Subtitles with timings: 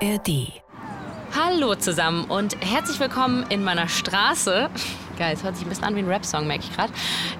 [0.00, 0.52] ARD.
[1.34, 4.70] Hallo zusammen und herzlich willkommen in meiner Straße.
[5.18, 6.92] Geil, es hört sich ein bisschen an wie ein Rap-Song, merke ich gerade.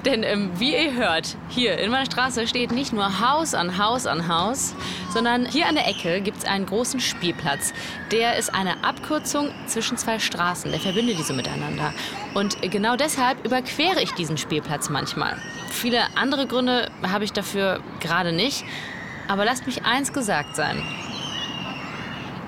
[0.04, 4.06] Denn ähm, wie ihr hört, hier in meiner Straße steht nicht nur Haus an Haus
[4.06, 4.74] an Haus,
[5.10, 7.72] sondern hier an der Ecke gibt es einen großen Spielplatz.
[8.10, 11.95] Der ist eine Abkürzung zwischen zwei Straßen, der verbindet diese miteinander.
[12.35, 15.37] Und genau deshalb überquere ich diesen Spielplatz manchmal.
[15.71, 18.65] Viele andere Gründe habe ich dafür gerade nicht.
[19.29, 20.83] Aber lasst mich eins gesagt sein.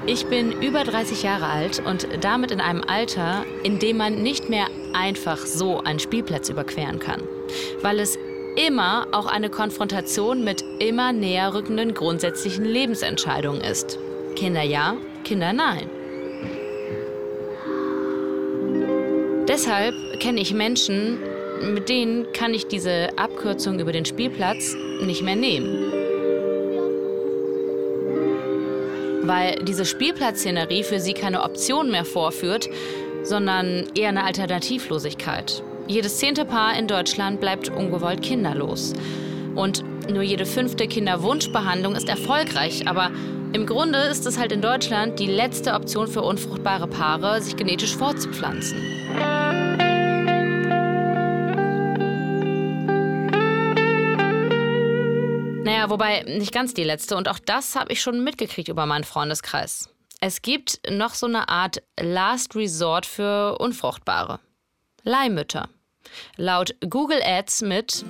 [0.06, 4.48] Ich bin über 30 Jahre alt und damit in einem Alter, in dem man nicht
[4.48, 7.22] mehr einfach so einen Spielplatz überqueren kann.
[7.82, 8.18] Weil es
[8.56, 13.98] immer auch eine Konfrontation mit immer näher rückenden grundsätzlichen Lebensentscheidungen ist.
[14.36, 15.88] Kinder ja, Kinder nein.
[19.46, 21.18] Deshalb kenne ich Menschen,
[21.74, 25.89] mit denen kann ich diese Abkürzung über den Spielplatz nicht mehr nehmen.
[29.30, 32.68] Weil diese Spielplatzszenerie für sie keine Option mehr vorführt,
[33.22, 35.62] sondern eher eine Alternativlosigkeit.
[35.86, 38.92] Jedes zehnte Paar in Deutschland bleibt ungewollt kinderlos.
[39.54, 43.12] Und nur jede fünfte Kinderwunschbehandlung ist erfolgreich, aber
[43.52, 47.96] im Grunde ist es halt in Deutschland die letzte Option für unfruchtbare Paare, sich genetisch
[47.96, 48.78] fortzupflanzen.
[55.70, 57.16] Naja, wobei nicht ganz die letzte.
[57.16, 59.88] Und auch das habe ich schon mitgekriegt über meinen Freundeskreis.
[60.20, 64.40] Es gibt noch so eine Art Last Resort für Unfruchtbare.
[65.04, 65.68] Leihmütter.
[66.36, 68.04] Laut Google Ads mit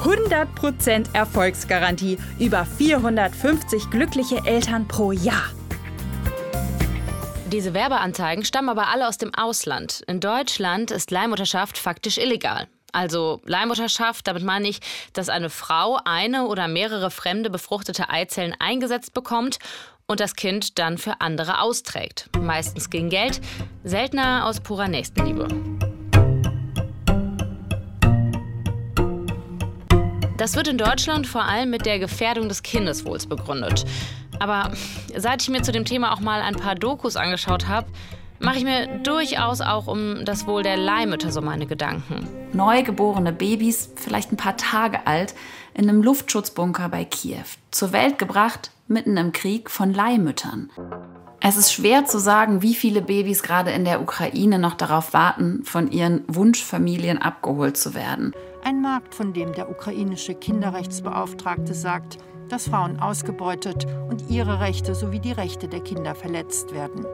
[0.00, 2.18] 100% Erfolgsgarantie.
[2.40, 5.52] Über 450 glückliche Eltern pro Jahr.
[7.46, 10.02] Diese Werbeanzeigen stammen aber alle aus dem Ausland.
[10.08, 12.66] In Deutschland ist Leihmutterschaft faktisch illegal.
[12.92, 14.80] Also Leihmutterschaft, damit meine ich,
[15.12, 19.58] dass eine Frau eine oder mehrere fremde befruchtete Eizellen eingesetzt bekommt
[20.06, 22.30] und das Kind dann für andere austrägt.
[22.40, 23.40] Meistens gegen Geld,
[23.84, 25.48] seltener aus purer Nächstenliebe.
[30.38, 33.84] Das wird in Deutschland vor allem mit der Gefährdung des Kindeswohls begründet.
[34.38, 34.70] Aber
[35.16, 37.88] seit ich mir zu dem Thema auch mal ein paar Dokus angeschaut habe,
[38.40, 42.28] mache ich mir durchaus auch um das Wohl der Leihmütter so meine Gedanken.
[42.52, 45.34] Neugeborene Babys, vielleicht ein paar Tage alt,
[45.74, 47.44] in einem Luftschutzbunker bei Kiew.
[47.70, 50.70] Zur Welt gebracht, mitten im Krieg, von Leihmüttern.
[51.40, 55.62] Es ist schwer zu sagen, wie viele Babys gerade in der Ukraine noch darauf warten,
[55.64, 58.32] von ihren Wunschfamilien abgeholt zu werden.
[58.64, 65.20] Ein Markt, von dem der ukrainische Kinderrechtsbeauftragte sagt, dass Frauen ausgebeutet und ihre Rechte sowie
[65.20, 67.06] die Rechte der Kinder verletzt werden.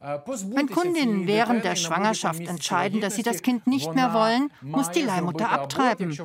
[0.00, 5.02] Wenn Kundinnen während der Schwangerschaft entscheiden, dass sie das Kind nicht mehr wollen, muss die
[5.02, 6.16] Leihmutter abtreiben.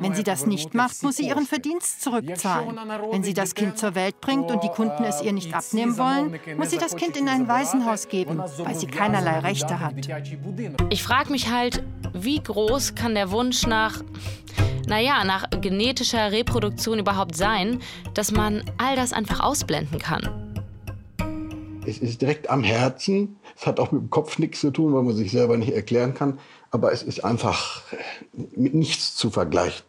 [0.00, 2.78] Wenn sie das nicht macht, muss sie ihren Verdienst zurückzahlen.
[3.10, 6.40] Wenn sie das Kind zur Welt bringt und die Kunden es ihr nicht abnehmen wollen,
[6.56, 9.94] muss sie das Kind in ein Waisenhaus geben, weil sie keinerlei Rechte hat.
[10.88, 11.82] Ich frage mich halt,
[12.14, 14.02] wie groß kann der Wunsch nach,
[14.86, 17.80] naja, nach genetischer Reproduktion überhaupt sein,
[18.14, 20.49] dass man all das einfach ausblenden kann?
[21.86, 23.36] Es ist direkt am Herzen.
[23.56, 26.14] Es hat auch mit dem Kopf nichts zu tun, weil man sich selber nicht erklären
[26.14, 26.38] kann.
[26.70, 27.82] Aber es ist einfach
[28.32, 29.82] mit nichts zu vergleichen.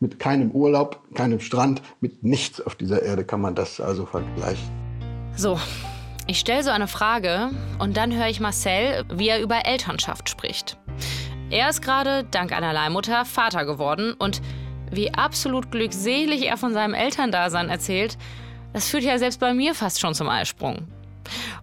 [0.00, 4.68] Mit keinem Urlaub, keinem Strand, mit nichts auf dieser Erde kann man das also vergleichen.
[5.34, 5.58] So,
[6.26, 10.76] ich stelle so eine Frage und dann höre ich Marcel, wie er über Elternschaft spricht.
[11.50, 14.42] Er ist gerade, dank einer Leihmutter, Vater geworden und
[14.90, 18.18] wie absolut glückselig er von seinem Elterndasein erzählt,
[18.72, 20.86] das führt ja selbst bei mir fast schon zum Eisprung.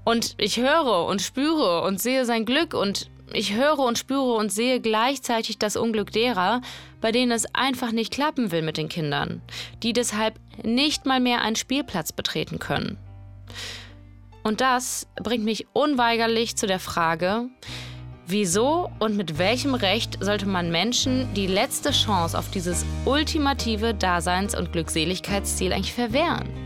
[0.04, 4.52] Und ich höre und spüre und sehe sein Glück und ich höre und spüre und
[4.52, 6.62] sehe gleichzeitig das Unglück derer,
[7.02, 9.42] bei denen es einfach nicht klappen will mit den Kindern,
[9.84, 12.98] die deshalb nicht mal mehr einen Spielplatz betreten können.
[14.44, 17.50] Und das bringt mich unweigerlich zu der Frage,
[18.28, 24.56] wieso und mit welchem Recht sollte man Menschen die letzte Chance auf dieses ultimative Daseins-
[24.56, 26.65] und Glückseligkeitsziel eigentlich verwehren?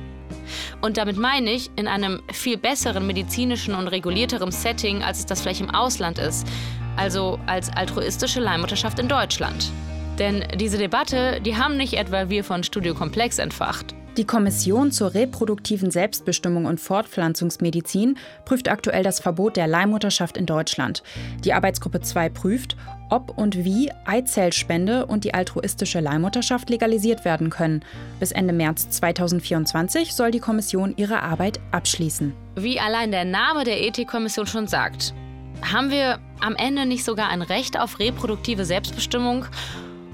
[0.81, 5.42] Und damit meine ich in einem viel besseren medizinischen und regulierterem Setting, als es das
[5.42, 6.48] vielleicht im Ausland ist.
[6.96, 9.72] Also als altruistische Leihmutterschaft in Deutschland.
[10.18, 13.96] Denn diese Debatte, die haben nicht etwa wir von Studio Komplex entfacht.
[14.19, 21.04] Die Kommission zur reproduktiven Selbstbestimmung und Fortpflanzungsmedizin prüft aktuell das Verbot der Leihmutterschaft in Deutschland.
[21.45, 22.75] Die Arbeitsgruppe 2 prüft,
[23.10, 27.81] ob und wie Eizellspende und die altruistische Leihmutterschaft legalisiert werden können.
[28.19, 32.33] Bis Ende März 2024 soll die Kommission ihre Arbeit abschließen.
[32.57, 35.13] Wie allein der Name der Ethikkommission schon sagt,
[35.62, 39.45] haben wir am Ende nicht sogar ein Recht auf reproduktive Selbstbestimmung?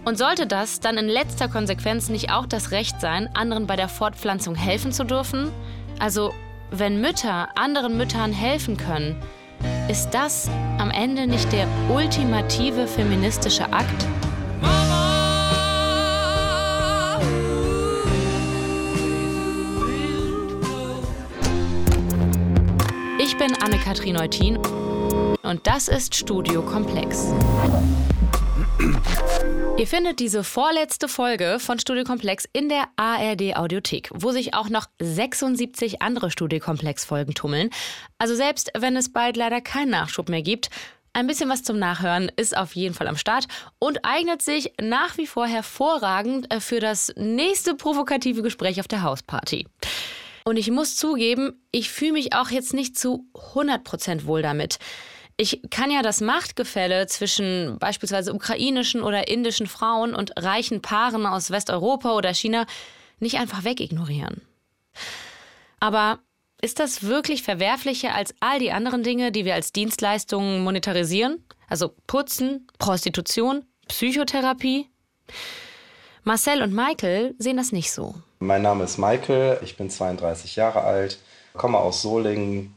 [0.06, 3.90] Und sollte das dann in letzter Konsequenz nicht auch das Recht sein, anderen bei der
[3.90, 5.52] Fortpflanzung helfen zu dürfen?
[5.98, 6.32] Also
[6.70, 9.20] wenn Mütter anderen Müttern helfen können,
[9.90, 10.48] ist das
[10.78, 14.06] am Ende nicht der ultimative feministische Akt?
[23.18, 24.60] Ich bin Anne-Kathrin Eutin
[25.42, 27.34] und das ist Studio Komplex.
[29.78, 34.88] Ihr findet diese vorletzte Folge von Studiokomplex in der ARD Audiothek, wo sich auch noch
[35.02, 37.70] 76 andere Studiokomplex-Folgen tummeln.
[38.18, 40.70] Also selbst wenn es bald leider keinen Nachschub mehr gibt,
[41.12, 43.48] ein bisschen was zum Nachhören ist auf jeden Fall am Start
[43.80, 49.04] und eignet sich nach wie vor hervorragend äh, für das nächste provokative Gespräch auf der
[49.04, 49.68] Hausparty.
[50.44, 54.78] Und ich muss zugeben, ich fühle mich auch jetzt nicht zu 100% wohl damit.
[55.38, 61.52] Ich kann ja das Machtgefälle zwischen beispielsweise ukrainischen oder indischen Frauen und reichen Paaren aus
[61.52, 62.66] Westeuropa oder China
[63.20, 64.42] nicht einfach wegignorieren.
[65.80, 66.20] Aber
[66.62, 71.44] ist das wirklich verwerflicher als all die anderen Dinge, die wir als Dienstleistungen monetarisieren?
[71.68, 74.90] Also Putzen, Prostitution, Psychotherapie?
[76.24, 78.16] Marcel und Michael sehen das nicht so.
[78.40, 81.20] Mein Name ist Michael, ich bin 32 Jahre alt,
[81.54, 82.74] komme aus Solingen,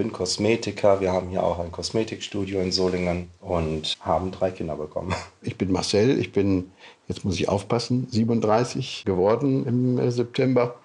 [0.00, 1.02] bin Kosmetiker.
[1.02, 5.14] Wir haben hier auch ein Kosmetikstudio in Solingen und haben drei Kinder bekommen.
[5.42, 6.70] Ich bin Marcel, ich bin,
[7.06, 10.76] jetzt muss ich aufpassen, 37 geworden im äh, September.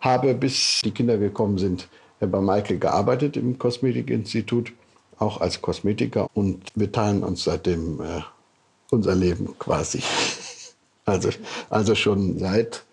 [0.00, 1.88] Habe, bis die Kinder gekommen sind,
[2.20, 4.72] äh, bei Michael gearbeitet im Kosmetikinstitut,
[5.18, 6.28] auch als Kosmetiker.
[6.32, 8.20] Und wir teilen uns seitdem äh,
[8.92, 10.00] unser Leben quasi.
[11.06, 11.30] Also,
[11.70, 12.84] also schon seit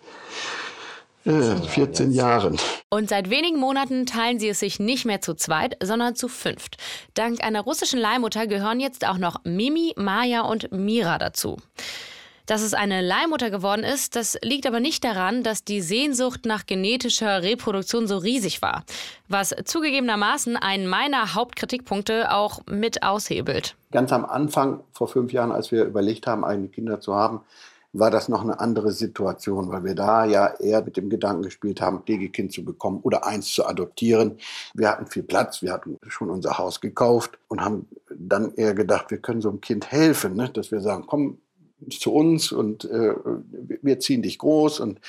[1.24, 2.58] 14 Jahren.
[2.90, 6.76] Und seit wenigen Monaten teilen sie es sich nicht mehr zu zweit, sondern zu fünft.
[7.14, 11.58] Dank einer russischen Leihmutter gehören jetzt auch noch Mimi, Maja und Mira dazu.
[12.48, 16.64] Dass es eine Leihmutter geworden ist, das liegt aber nicht daran, dass die Sehnsucht nach
[16.64, 18.84] genetischer Reproduktion so riesig war,
[19.28, 23.76] was zugegebenermaßen einen meiner Hauptkritikpunkte auch mit aushebelt.
[23.92, 27.42] Ganz am Anfang, vor fünf Jahren, als wir überlegt haben, eigene Kinder zu haben,
[27.92, 31.80] war das noch eine andere Situation, weil wir da ja eher mit dem Gedanken gespielt
[31.80, 34.38] haben, Pflegekind zu bekommen oder eins zu adoptieren.
[34.74, 39.10] Wir hatten viel Platz, wir hatten schon unser Haus gekauft und haben dann eher gedacht,
[39.10, 40.50] wir können so einem Kind helfen, ne?
[40.50, 41.38] dass wir sagen, komm,
[41.90, 43.14] zu uns und äh,
[43.82, 45.00] wir ziehen dich groß und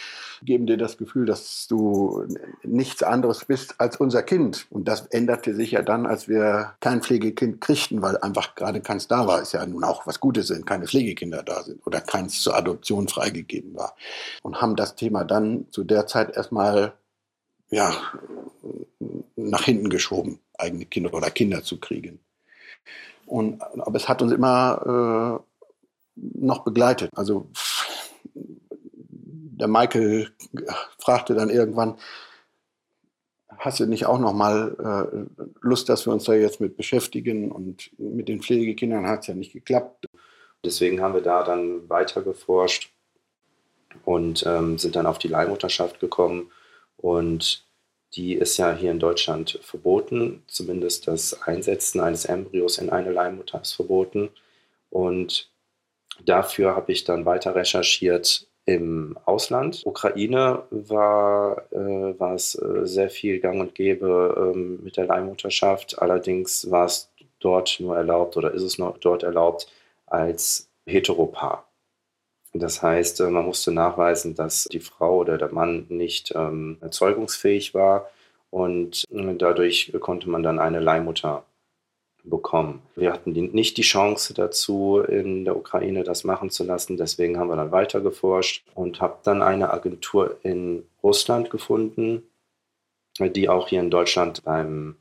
[0.44, 2.26] geben dir das Gefühl, dass du
[2.64, 4.68] nichts anderes bist als unser Kind.
[4.70, 9.08] Und das änderte sich ja dann, als wir kein Pflegekind kriegten, weil einfach gerade keins
[9.08, 9.42] da war.
[9.42, 13.08] Ist ja nun auch was Gutes, wenn keine Pflegekinder da sind oder keins zur Adoption
[13.08, 13.96] freigegeben war.
[14.44, 16.94] Und haben das Thema dann zu der Zeit erstmal
[17.72, 17.96] ja,
[19.36, 22.20] nach hinten geschoben, eigene Kinder oder Kinder zu kriegen.
[23.26, 25.49] Und, aber es hat uns immer äh,
[26.22, 27.12] noch begleitet.
[27.16, 27.50] Also
[28.34, 30.30] der Michael
[30.98, 31.98] fragte dann irgendwann,
[33.58, 37.52] hast du nicht auch noch mal äh, Lust, dass wir uns da jetzt mit beschäftigen?
[37.52, 40.06] Und mit den Pflegekindern hat es ja nicht geklappt.
[40.64, 42.92] Deswegen haben wir da dann weiter geforscht
[44.06, 46.52] und ähm, sind dann auf die Leihmutterschaft gekommen.
[46.98, 47.66] Und
[48.14, 50.44] die ist ja hier in Deutschland verboten.
[50.48, 54.30] Zumindest das Einsetzen eines Embryos in eine Leihmutter ist verboten.
[54.90, 55.52] Und
[56.26, 59.82] Dafür habe ich dann weiter recherchiert im Ausland.
[59.86, 66.02] Ukraine war, äh, war es äh, sehr viel gang und gäbe ähm, mit der Leihmutterschaft.
[66.02, 67.10] Allerdings war es
[67.40, 69.68] dort nur erlaubt oder ist es noch dort erlaubt
[70.06, 71.68] als Heteropaar.
[72.54, 77.74] Das heißt, äh, man musste nachweisen, dass die Frau oder der Mann nicht ähm, erzeugungsfähig
[77.74, 78.10] war
[78.50, 81.44] und äh, dadurch konnte man dann eine Leihmutter
[82.30, 82.82] bekommen.
[82.96, 86.98] Wir hatten die, nicht die Chance dazu, in der Ukraine das machen zu lassen.
[86.98, 92.24] Deswegen haben wir dann weiter geforscht und habe dann eine Agentur in Russland gefunden,
[93.20, 94.96] die auch hier in Deutschland beim,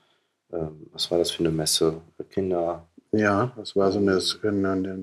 [0.51, 0.59] äh,
[0.93, 2.01] was war das für eine Messe?
[2.31, 2.87] Kinder.
[3.13, 4.99] Ja, das war so eine, eine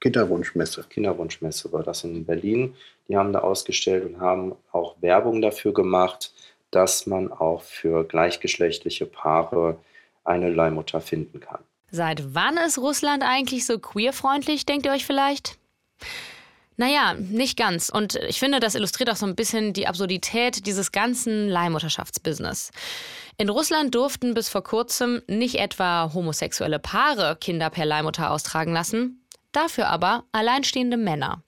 [0.00, 0.84] Kinderwunschmesse.
[0.88, 2.74] Kinderwunschmesse war das in Berlin.
[3.08, 6.32] Die haben da ausgestellt und haben auch Werbung dafür gemacht,
[6.70, 9.76] dass man auch für gleichgeschlechtliche Paare
[10.30, 11.60] eine Leihmutter finden kann.
[11.90, 15.58] Seit wann ist Russland eigentlich so queerfreundlich, denkt ihr euch vielleicht?
[16.76, 17.90] Naja, nicht ganz.
[17.90, 22.70] Und ich finde, das illustriert auch so ein bisschen die Absurdität dieses ganzen Leihmutterschaftsbusiness.
[23.36, 29.26] In Russland durften bis vor kurzem nicht etwa homosexuelle Paare Kinder per Leihmutter austragen lassen,
[29.52, 31.42] dafür aber alleinstehende Männer.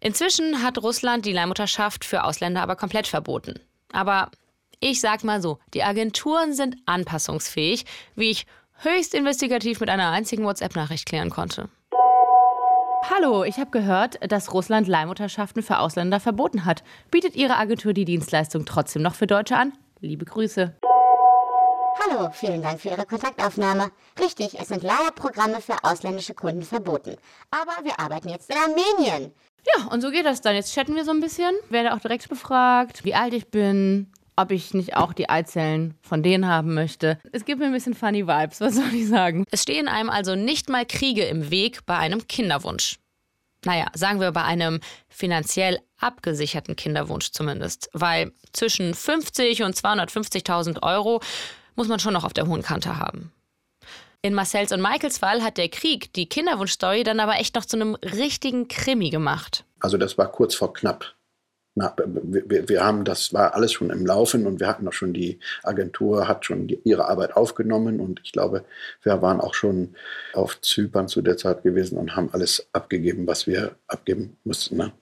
[0.00, 3.60] Inzwischen hat Russland die Leihmutterschaft für Ausländer aber komplett verboten.
[3.92, 4.30] Aber
[4.80, 8.46] ich sag mal so, die Agenturen sind anpassungsfähig, wie ich
[8.78, 11.68] höchst investigativ mit einer einzigen WhatsApp-Nachricht klären konnte.
[13.08, 16.82] Hallo, ich habe gehört, dass Russland Leihmutterschaften für Ausländer verboten hat.
[17.10, 19.72] Bietet Ihre Agentur die Dienstleistung trotzdem noch für Deutsche an?
[20.00, 20.74] Liebe Grüße.
[22.04, 23.90] Hallo, vielen Dank für Ihre Kontaktaufnahme.
[24.20, 27.16] Richtig, es sind Leihprogramme für ausländische Kunden verboten.
[27.50, 29.32] Aber wir arbeiten jetzt in Armenien.
[29.66, 30.54] Ja, und so geht das dann.
[30.54, 31.54] Jetzt chatten wir so ein bisschen.
[31.70, 36.22] Werde auch direkt befragt, wie alt ich bin, ob ich nicht auch die Eizellen von
[36.22, 37.18] denen haben möchte.
[37.32, 39.44] Es gibt mir ein bisschen funny Vibes, was soll ich sagen?
[39.50, 42.98] Es stehen einem also nicht mal Kriege im Weg bei einem Kinderwunsch.
[43.64, 47.88] Naja, sagen wir bei einem finanziell abgesicherten Kinderwunsch zumindest.
[47.92, 51.20] Weil zwischen 50 und 250.000 Euro
[51.74, 53.32] muss man schon noch auf der hohen Kante haben.
[54.22, 57.76] In Marcells und Michaels Fall hat der Krieg die Kinderwunschstory dann aber echt noch zu
[57.76, 59.64] einem richtigen Krimi gemacht.
[59.80, 61.15] Also das war kurz vor knapp.
[61.78, 65.12] Na, wir, wir, haben, das war alles schon im Laufen und wir hatten auch schon
[65.12, 68.64] die Agentur hat schon die, ihre Arbeit aufgenommen und ich glaube,
[69.02, 69.94] wir waren auch schon
[70.32, 74.78] auf Zypern zu der Zeit gewesen und haben alles abgegeben, was wir abgeben mussten.
[74.78, 74.92] Ne?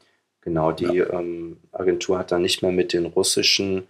[0.41, 1.11] Genau, die ja.
[1.13, 3.87] ähm, Agentur hat dann nicht mehr mit den russischen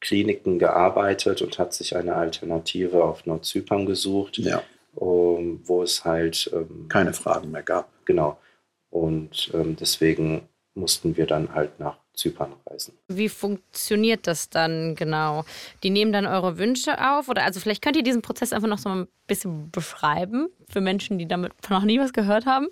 [0.00, 4.60] Kliniken gearbeitet und hat sich eine Alternative auf Nordzypern gesucht, ja.
[4.96, 7.88] um, wo es halt ähm, keine Fragen mehr gab.
[8.06, 8.38] Genau.
[8.90, 12.94] Und ähm, deswegen mussten wir dann halt nach Zypern reisen.
[13.08, 15.44] Wie funktioniert das dann genau?
[15.82, 18.78] Die nehmen dann eure Wünsche auf oder also vielleicht könnt ihr diesen Prozess einfach noch
[18.78, 22.68] so ein bisschen beschreiben für Menschen, die damit noch nie was gehört haben?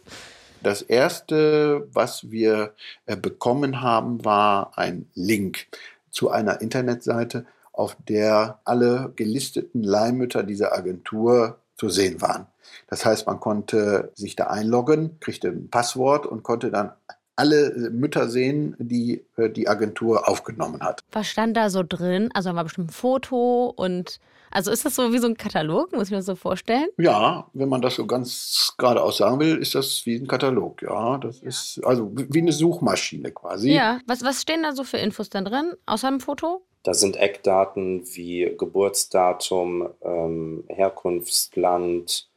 [0.63, 2.75] Das erste, was wir
[3.07, 5.67] äh, bekommen haben, war ein Link
[6.11, 12.47] zu einer Internetseite, auf der alle gelisteten Leihmütter dieser Agentur zu sehen waren.
[12.89, 16.93] Das heißt, man konnte sich da einloggen, kriegte ein Passwort und konnte dann
[17.41, 21.03] alle Mütter sehen, die äh, die Agentur aufgenommen hat.
[21.13, 22.29] Was stand da so drin?
[22.35, 24.21] Also war bestimmt ein Foto und
[24.51, 26.89] also ist das so wie so ein Katalog, muss ich mir das so vorstellen?
[26.99, 30.83] Ja, wenn man das so ganz geradeaus sagen will, ist das wie ein Katalog.
[30.83, 31.49] Ja, das ja.
[31.49, 33.73] ist also wie eine Suchmaschine quasi.
[33.73, 36.63] Ja, was, was stehen da so für Infos dann drin, außer dem Foto?
[36.83, 42.30] Da sind Eckdaten wie Geburtsdatum, ähm, Herkunftsland, äh,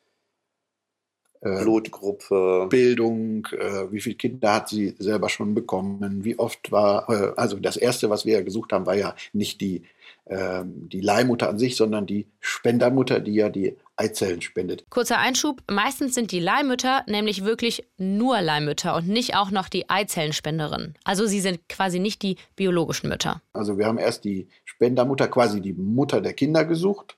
[1.43, 7.33] Blutgruppe, Bildung, äh, wie viele Kinder hat sie selber schon bekommen, wie oft war, äh,
[7.35, 9.83] also das Erste, was wir ja gesucht haben, war ja nicht die,
[10.27, 14.85] ähm, die Leihmutter an sich, sondern die Spendermutter, die ja die Eizellen spendet.
[14.89, 19.89] Kurzer Einschub, meistens sind die Leihmütter nämlich wirklich nur Leihmütter und nicht auch noch die
[19.89, 20.95] Eizellenspenderin.
[21.03, 23.41] Also sie sind quasi nicht die biologischen Mütter.
[23.53, 27.17] Also wir haben erst die Spendermutter, quasi die Mutter der Kinder gesucht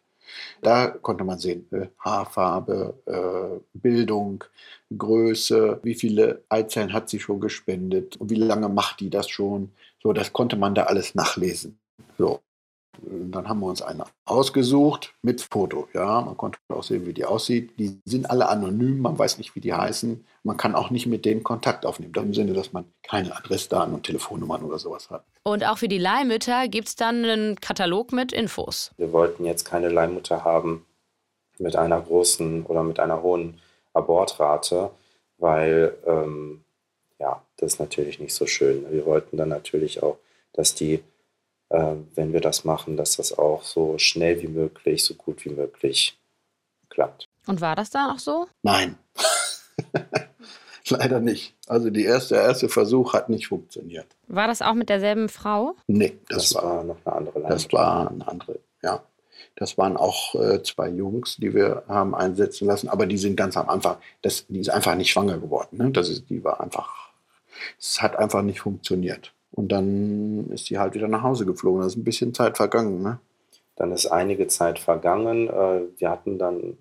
[0.61, 4.43] da konnte man sehen, äh, Haarfarbe, äh, Bildung,
[4.97, 9.71] Größe, wie viele Eizellen hat sie schon gespendet und wie lange macht die das schon.
[10.01, 11.79] So, das konnte man da alles nachlesen.
[12.17, 12.41] So.
[13.01, 15.87] Dann haben wir uns eine ausgesucht mit Foto.
[15.93, 17.77] Ja, man konnte auch sehen, wie die aussieht.
[17.79, 20.25] Die sind alle anonym, man weiß nicht, wie die heißen.
[20.43, 22.13] Man kann auch nicht mit denen Kontakt aufnehmen.
[22.15, 25.25] Im Sinne, dass man keine Adressdaten und Telefonnummern oder sowas hat.
[25.43, 28.91] Und auch für die Leihmütter gibt es dann einen Katalog mit Infos.
[28.97, 30.85] Wir wollten jetzt keine Leihmutter haben
[31.59, 33.59] mit einer großen oder mit einer hohen
[33.93, 34.91] Abortrate,
[35.37, 36.63] weil ähm,
[37.19, 38.85] ja, das ist natürlich nicht so schön.
[38.91, 40.17] Wir wollten dann natürlich auch,
[40.53, 41.03] dass die
[41.69, 46.17] wenn wir das machen, dass das auch so schnell wie möglich, so gut wie möglich
[46.89, 47.27] klappt.
[47.47, 48.47] Und war das dann auch so?
[48.63, 48.97] Nein.
[50.89, 51.55] Leider nicht.
[51.67, 54.05] Also die erste, der erste Versuch hat nicht funktioniert.
[54.27, 55.75] War das auch mit derselben Frau?
[55.87, 57.41] Nee, das, das war, war, noch eine andere.
[57.41, 59.03] Das war eine andere, ja.
[59.55, 63.55] Das waren auch äh, zwei Jungs, die wir haben einsetzen lassen, aber die sind ganz
[63.55, 65.77] am Anfang, das, die ist einfach nicht schwanger geworden.
[65.77, 65.91] Ne?
[65.91, 67.11] Das ist, die war einfach,
[67.79, 69.33] es hat einfach nicht funktioniert.
[69.55, 71.79] Und dann ist sie halt wieder nach Hause geflogen.
[71.79, 73.01] Da ist ein bisschen Zeit vergangen.
[73.01, 73.19] Ne?
[73.77, 75.47] Dann ist einige Zeit vergangen.
[75.47, 76.77] Äh, wir hatten dann,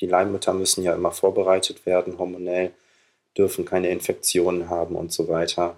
[0.00, 2.70] die Leihmütter müssen ja immer vorbereitet werden, hormonell,
[3.36, 5.76] dürfen keine Infektionen haben und so weiter.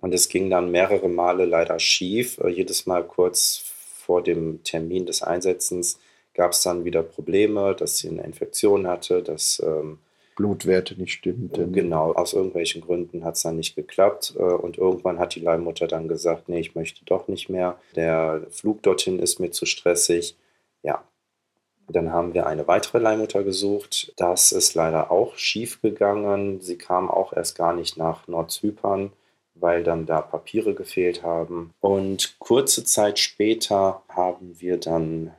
[0.00, 2.38] Und es ging dann mehrere Male leider schief.
[2.38, 5.98] Äh, jedes Mal kurz vor dem Termin des Einsetzens
[6.34, 9.98] gab es dann wieder Probleme, dass sie eine Infektion hatte, dass ähm,
[10.36, 11.72] Blutwerte nicht stimmten.
[11.72, 14.34] Genau, aus irgendwelchen Gründen hat es dann nicht geklappt.
[14.36, 17.78] Äh, und irgendwann hat die Leihmutter dann gesagt, nee, ich möchte doch nicht mehr.
[17.96, 20.36] Der Flug dorthin ist mir zu stressig.
[20.82, 21.04] Ja,
[21.88, 24.12] dann haben wir eine weitere Leihmutter gesucht.
[24.16, 26.60] Das ist leider auch schief gegangen.
[26.60, 29.12] Sie kam auch erst gar nicht nach Nordzypern,
[29.54, 31.74] weil dann da Papiere gefehlt haben.
[31.80, 35.32] Und kurze Zeit später haben wir dann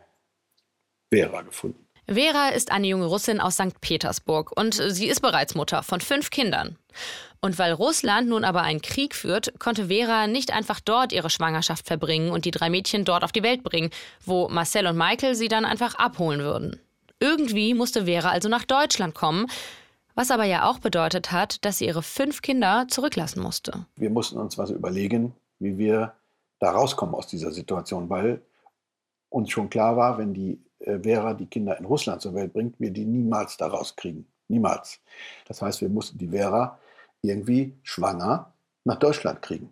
[1.12, 1.83] Vera gefunden.
[2.08, 3.80] Vera ist eine junge Russin aus St.
[3.80, 6.78] Petersburg und sie ist bereits Mutter von fünf Kindern.
[7.40, 11.86] Und weil Russland nun aber einen Krieg führt, konnte Vera nicht einfach dort ihre Schwangerschaft
[11.86, 13.90] verbringen und die drei Mädchen dort auf die Welt bringen,
[14.26, 16.80] wo Marcel und Michael sie dann einfach abholen würden.
[17.20, 19.48] Irgendwie musste Vera also nach Deutschland kommen,
[20.16, 23.86] was aber ja auch bedeutet hat, dass sie ihre fünf Kinder zurücklassen musste.
[23.96, 26.14] Wir mussten uns was überlegen, wie wir
[26.60, 28.42] da rauskommen aus dieser Situation, weil
[29.30, 32.92] uns schon klar war, wenn die Vera die Kinder in Russland zur Welt bringt, wir
[32.92, 34.26] die niemals daraus kriegen.
[34.48, 35.00] Niemals.
[35.48, 36.78] Das heißt, wir mussten die Vera
[37.22, 39.72] irgendwie schwanger nach Deutschland kriegen.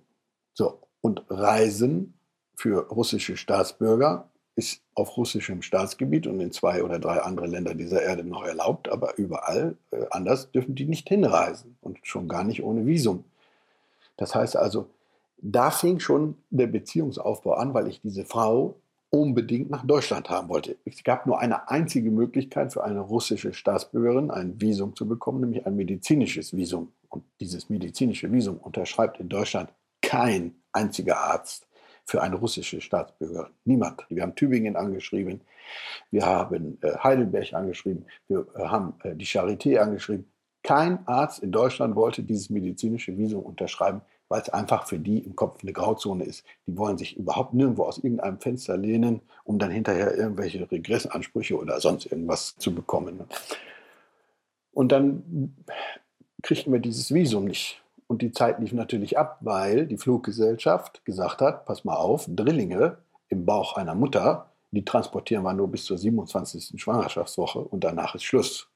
[0.54, 2.14] So, und Reisen
[2.56, 8.02] für russische Staatsbürger ist auf russischem Staatsgebiet und in zwei oder drei andere Länder dieser
[8.02, 12.64] Erde noch erlaubt, aber überall äh, anders dürfen die nicht hinreisen und schon gar nicht
[12.64, 13.24] ohne Visum.
[14.18, 14.90] Das heißt also,
[15.38, 18.76] da fing schon der Beziehungsaufbau an, weil ich diese Frau
[19.12, 20.78] unbedingt nach Deutschland haben wollte.
[20.86, 25.68] Es gab nur eine einzige Möglichkeit für eine russische Staatsbürgerin ein Visum zu bekommen, nämlich
[25.68, 26.94] ein medizinisches Visum.
[27.10, 29.70] Und dieses medizinische Visum unterschreibt in Deutschland
[30.02, 31.68] kein einziger Arzt
[32.06, 33.52] für eine russische Staatsbürgerin.
[33.66, 34.06] Niemand.
[34.10, 35.42] Wir haben Tübingen angeschrieben,
[36.10, 40.26] wir haben äh, Heidelberg angeschrieben, wir äh, haben äh, die Charité angeschrieben.
[40.64, 44.02] Kein Arzt in Deutschland wollte dieses medizinische Visum unterschreiben,
[44.32, 46.46] weil es einfach für die im Kopf eine Grauzone ist.
[46.66, 51.82] Die wollen sich überhaupt nirgendwo aus irgendeinem Fenster lehnen, um dann hinterher irgendwelche Regressansprüche oder
[51.82, 53.26] sonst irgendwas zu bekommen.
[54.72, 55.54] Und dann
[56.42, 57.84] kriegten wir dieses Visum nicht.
[58.08, 63.00] Und die Zeit lief natürlich ab, weil die Fluggesellschaft gesagt hat, pass mal auf, Drillinge
[63.28, 66.82] im Bauch einer Mutter, die transportieren wir nur bis zur 27.
[66.82, 68.71] Schwangerschaftswoche und danach ist Schluss.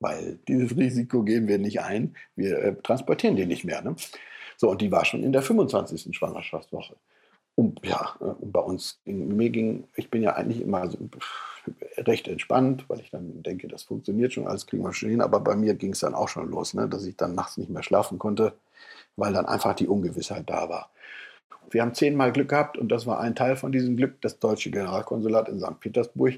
[0.00, 3.82] Weil dieses Risiko gehen wir nicht ein, wir äh, transportieren die nicht mehr.
[3.82, 3.96] Ne?
[4.56, 6.14] So, und die war schon in der 25.
[6.16, 6.96] Schwangerschaftswoche.
[7.54, 10.98] Und ja, äh, und bei uns, mir ging, ich bin ja eigentlich immer so,
[11.98, 15.20] recht entspannt, weil ich dann denke, das funktioniert schon, alles kriegen wir schon hin.
[15.20, 17.70] Aber bei mir ging es dann auch schon los, ne, dass ich dann nachts nicht
[17.70, 18.52] mehr schlafen konnte,
[19.16, 20.90] weil dann einfach die Ungewissheit da war.
[21.70, 24.20] Wir haben zehnmal Glück gehabt und das war ein Teil von diesem Glück.
[24.20, 25.80] Das deutsche Generalkonsulat in St.
[25.80, 26.34] Petersburg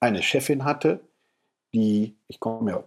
[0.00, 1.00] eine Chefin hatte,
[1.74, 2.84] die, ich komme ja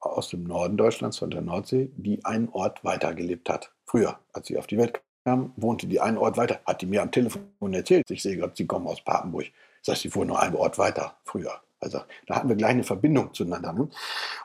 [0.00, 3.72] aus dem Norden Deutschlands, von der Nordsee, die einen Ort weitergelebt hat.
[3.86, 6.60] Früher, als sie auf die Welt kam, wohnte die einen Ort weiter.
[6.66, 8.10] Hat die mir am Telefon erzählt.
[8.10, 9.46] Ich sehe gerade, sie kommen aus Papenburg.
[9.84, 11.60] Das heißt, sie fuhren nur einen Ort weiter früher.
[11.80, 13.72] Also da hatten wir gleich eine Verbindung zueinander.
[13.72, 13.88] Ne?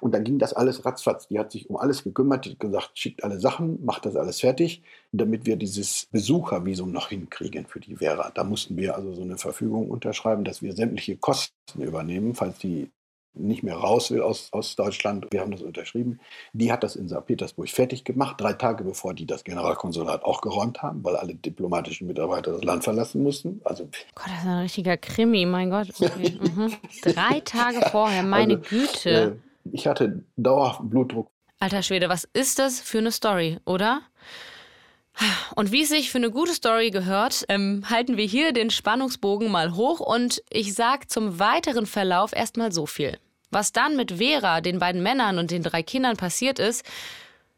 [0.01, 1.27] Und dann ging das alles ratzfatz.
[1.29, 4.41] Die hat sich um alles gekümmert, die hat gesagt, schickt alle Sachen, macht das alles
[4.41, 8.31] fertig, damit wir dieses Besuchervisum noch hinkriegen für die Vera.
[8.33, 12.91] Da mussten wir also so eine Verfügung unterschreiben, dass wir sämtliche Kosten übernehmen, falls die
[13.39, 15.27] nicht mehr raus will aus, aus Deutschland.
[15.31, 16.19] Wir haben das unterschrieben.
[16.53, 17.25] Die hat das in St.
[17.25, 22.07] Petersburg fertig gemacht, drei Tage bevor die das Generalkonsulat auch geräumt haben, weil alle diplomatischen
[22.07, 23.61] Mitarbeiter das Land verlassen mussten.
[23.63, 25.87] Also, Gott, das ist ein richtiger Krimi, mein Gott.
[26.09, 26.39] Okay.
[26.41, 26.73] mhm.
[27.03, 29.09] Drei Tage vorher, meine also, Güte.
[29.09, 29.31] Äh,
[29.71, 31.29] ich hatte dauerhaften Blutdruck.
[31.59, 34.01] Alter Schwede, was ist das für eine Story, oder?
[35.55, 39.51] Und wie es sich für eine gute Story gehört, ähm, halten wir hier den Spannungsbogen
[39.51, 43.17] mal hoch und ich sag zum weiteren Verlauf erstmal so viel.
[43.51, 46.85] Was dann mit Vera, den beiden Männern und den drei Kindern passiert ist,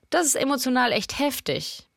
[0.09, 1.87] das ist emotional echt heftig.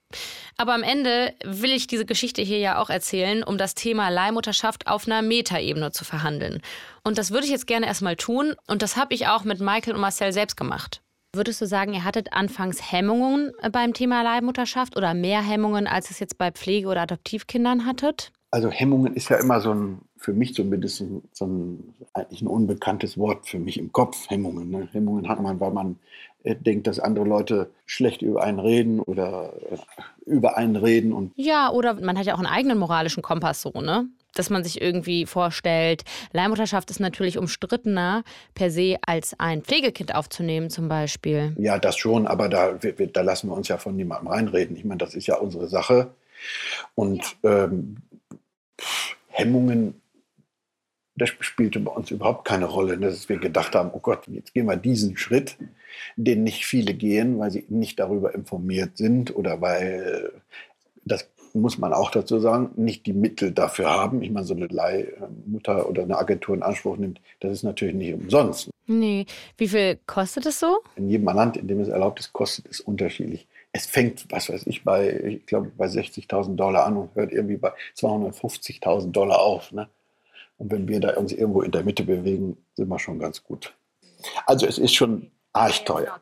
[0.56, 4.86] Aber am Ende will ich diese Geschichte hier ja auch erzählen, um das Thema Leihmutterschaft
[4.86, 6.62] auf einer Metaebene zu verhandeln.
[7.02, 9.94] Und das würde ich jetzt gerne erstmal tun und das habe ich auch mit Michael
[9.94, 11.00] und Marcel selbst gemacht.
[11.34, 16.20] Würdest du sagen, ihr hattet anfangs Hemmungen beim Thema Leihmutterschaft oder mehr Hemmungen, als es
[16.20, 18.30] jetzt bei Pflege- oder Adoptivkindern hattet?
[18.52, 23.18] Also Hemmungen ist ja immer so ein, für mich zumindest so ein, eigentlich ein unbekanntes
[23.18, 24.70] Wort für mich im Kopf, Hemmungen.
[24.70, 24.88] Ne?
[24.92, 25.98] Hemmungen hat man, weil man
[26.44, 29.76] äh, denkt, dass andere Leute schlecht über einen reden oder äh,
[30.24, 31.12] über einen reden.
[31.12, 34.08] Und ja, oder man hat ja auch einen eigenen moralischen Kompass so, ne?
[34.34, 40.70] dass man sich irgendwie vorstellt, Leihmutterschaft ist natürlich umstrittener per se, als ein Pflegekind aufzunehmen
[40.70, 41.54] zum Beispiel.
[41.58, 44.74] Ja, das schon, aber da, da lassen wir uns ja von niemandem reinreden.
[44.74, 46.14] Ich meine, das ist ja unsere Sache.
[46.94, 47.64] Und ja.
[47.66, 47.98] ähm,
[49.28, 50.00] Hemmungen,
[51.16, 54.52] das spielte bei uns überhaupt keine Rolle, ne, dass wir gedacht haben, oh Gott, jetzt
[54.52, 55.56] gehen wir diesen Schritt,
[56.16, 60.32] den nicht viele gehen, weil sie nicht darüber informiert sind oder weil
[61.04, 64.22] das muss man auch dazu sagen, nicht die Mittel dafür haben.
[64.22, 68.14] Ich meine, so eine Leihmutter oder eine Agentur in Anspruch nimmt, das ist natürlich nicht
[68.14, 68.70] umsonst.
[68.86, 69.26] Nee.
[69.56, 70.80] Wie viel kostet es so?
[70.96, 73.46] In jedem Land, in dem es erlaubt ist, kostet es unterschiedlich.
[73.72, 77.56] Es fängt, was weiß ich, bei, ich glaube, bei 60.000 Dollar an und hört irgendwie
[77.56, 79.72] bei 250.000 Dollar auf.
[79.72, 79.88] Ne?
[80.56, 83.74] Und wenn wir da uns irgendwo in der Mitte bewegen, sind wir schon ganz gut.
[84.46, 86.20] Also es ist schon arg teuer.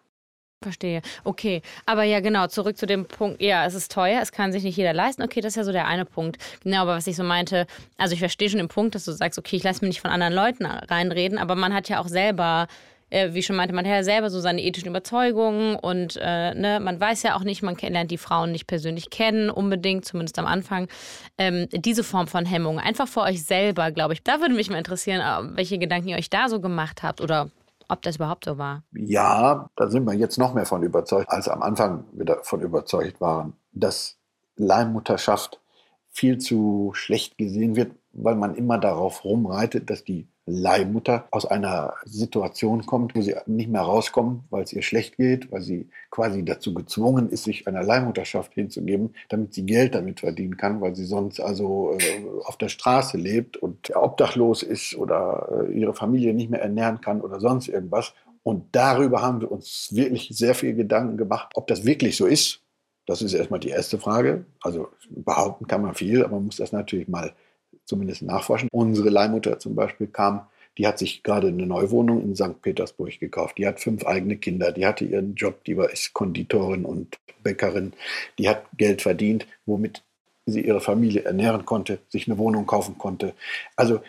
[0.63, 1.03] Verstehe.
[1.25, 1.61] Okay.
[1.87, 4.77] Aber ja, genau, zurück zu dem Punkt, ja, es ist teuer, es kann sich nicht
[4.77, 5.23] jeder leisten.
[5.23, 6.39] Okay, das ist ja so der eine Punkt.
[6.63, 7.67] Genau, aber was ich so meinte,
[7.99, 10.11] also ich verstehe schon den Punkt, dass du sagst, okay, ich lasse mich nicht von
[10.11, 12.69] anderen Leuten reinreden, aber man hat ja auch selber
[13.13, 16.99] äh, wie schon meinte, man ja selber so seine ethischen Überzeugungen und äh, ne, man
[16.99, 20.89] weiß ja auch nicht, man lernt die Frauen nicht persönlich kennen, unbedingt, zumindest am Anfang.
[21.37, 24.23] Ähm, diese Form von Hemmung, einfach vor euch selber, glaube ich.
[24.23, 27.51] Da würde mich mal interessieren, äh, welche Gedanken ihr euch da so gemacht habt oder
[27.89, 28.83] ob das überhaupt so war.
[28.93, 33.21] Ja, da sind wir jetzt noch mehr von überzeugt, als am Anfang wir davon überzeugt
[33.21, 34.17] waren, dass
[34.57, 35.61] Leihmutterschaft
[36.09, 41.95] viel zu schlecht gesehen wird, weil man immer darauf rumreitet, dass die Leihmutter aus einer
[42.05, 46.45] Situation kommt, wo sie nicht mehr rauskommt, weil es ihr schlecht geht, weil sie quasi
[46.45, 51.05] dazu gezwungen ist, sich einer Leihmutterschaft hinzugeben, damit sie Geld damit verdienen kann, weil sie
[51.05, 56.51] sonst also äh, auf der Straße lebt und obdachlos ist oder äh, ihre Familie nicht
[56.51, 58.13] mehr ernähren kann oder sonst irgendwas.
[58.43, 62.61] Und darüber haben wir uns wirklich sehr viel Gedanken gemacht, ob das wirklich so ist.
[63.07, 64.45] Das ist erstmal die erste Frage.
[64.61, 67.33] Also behaupten kann man viel, aber man muss das natürlich mal
[67.93, 68.71] zumindest nachforschen.
[68.73, 70.47] Unsere Leihmutter zum Beispiel kam,
[70.79, 72.63] die hat sich gerade eine Neuwohnung in St.
[72.63, 73.59] Petersburg gekauft.
[73.59, 77.93] Die hat fünf eigene Kinder, die hatte ihren Job, die war ist Konditorin und Bäckerin.
[78.39, 80.03] Die hat Geld verdient, womit
[80.47, 83.35] sie ihre Familie ernähren konnte, sich eine Wohnung kaufen konnte.
[83.77, 84.01] Also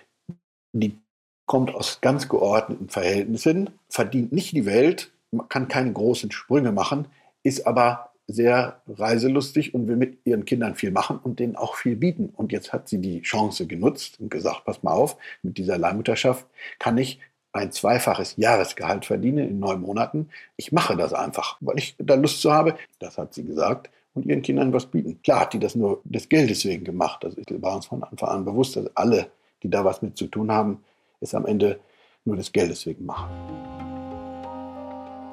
[0.72, 0.98] die
[1.46, 5.12] kommt aus ganz geordneten Verhältnissen, verdient nicht die Welt,
[5.50, 7.08] kann keine großen Sprünge machen,
[7.44, 11.96] ist aber sehr reiselustig und will mit ihren Kindern viel machen und denen auch viel
[11.96, 12.30] bieten.
[12.36, 16.46] Und jetzt hat sie die Chance genutzt und gesagt, pass mal auf, mit dieser Leihmutterschaft
[16.80, 17.20] kann ich
[17.52, 20.30] ein zweifaches Jahresgehalt verdienen in neun Monaten.
[20.58, 22.76] Ich mache das einfach, weil ich da Lust zu habe.
[23.00, 25.22] Das hat sie gesagt und ihren Kindern was bieten.
[25.22, 27.24] Klar hat die das nur des Geldes wegen gemacht.
[27.24, 29.28] Das war uns von Anfang an bewusst, dass alle,
[29.62, 30.84] die da was mit zu tun haben,
[31.22, 31.80] es am Ende
[32.26, 33.93] nur des Geldes wegen machen.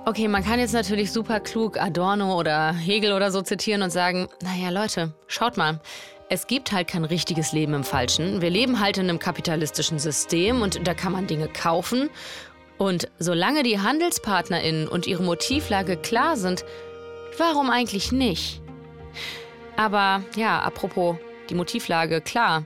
[0.07, 4.29] Okay, man kann jetzt natürlich super klug Adorno oder Hegel oder so zitieren und sagen,
[4.43, 5.79] naja Leute, schaut mal,
[6.31, 8.41] es gibt halt kein richtiges Leben im Falschen.
[8.41, 12.09] Wir leben halt in einem kapitalistischen System und da kann man Dinge kaufen.
[12.79, 16.65] Und solange die HandelspartnerInnen und ihre Motivlage klar sind,
[17.37, 18.63] warum eigentlich nicht?
[19.77, 21.17] Aber ja, apropos
[21.51, 22.65] die Motivlage, klar.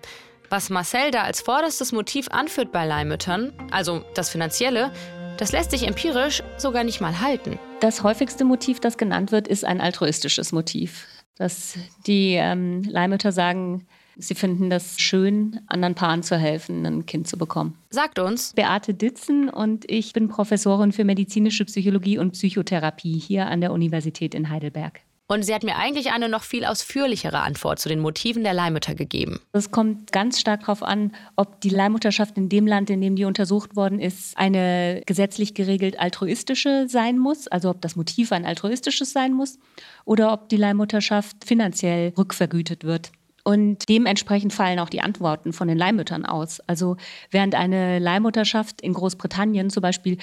[0.50, 4.92] Was Marcel da als vorderstes Motiv anführt bei Leihmüttern, also das Finanzielle,
[5.38, 7.58] das lässt sich empirisch sogar nicht mal halten.
[7.80, 11.06] Das häufigste Motiv, das genannt wird, ist ein altruistisches Motiv.
[11.36, 17.26] Dass die ähm, Leihmütter sagen, sie finden das schön, anderen Paaren zu helfen, ein Kind
[17.26, 17.76] zu bekommen.
[17.90, 23.60] Sagt uns Beate Ditzen und ich bin Professorin für medizinische Psychologie und Psychotherapie hier an
[23.60, 25.00] der Universität in Heidelberg.
[25.26, 28.94] Und sie hat mir eigentlich eine noch viel ausführlichere Antwort zu den Motiven der Leihmütter
[28.94, 29.40] gegeben.
[29.52, 33.24] Es kommt ganz stark darauf an, ob die Leihmutterschaft in dem Land, in dem die
[33.24, 39.12] untersucht worden ist, eine gesetzlich geregelt altruistische sein muss, also ob das Motiv ein altruistisches
[39.12, 39.58] sein muss,
[40.04, 43.10] oder ob die Leihmutterschaft finanziell rückvergütet wird.
[43.44, 46.60] Und dementsprechend fallen auch die Antworten von den Leihmüttern aus.
[46.60, 46.96] Also
[47.30, 50.18] während eine Leihmutterschaft in Großbritannien zum Beispiel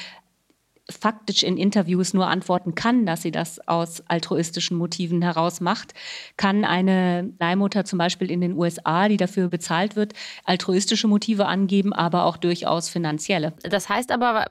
[0.90, 5.94] faktisch in Interviews nur antworten kann, dass sie das aus altruistischen Motiven heraus macht,
[6.38, 10.14] kann eine Leihmutter zum Beispiel in den USA, die dafür bezahlt wird,
[10.44, 13.54] altruistische Motive angeben, aber auch durchaus finanzielle.
[13.64, 14.48] Das heißt aber,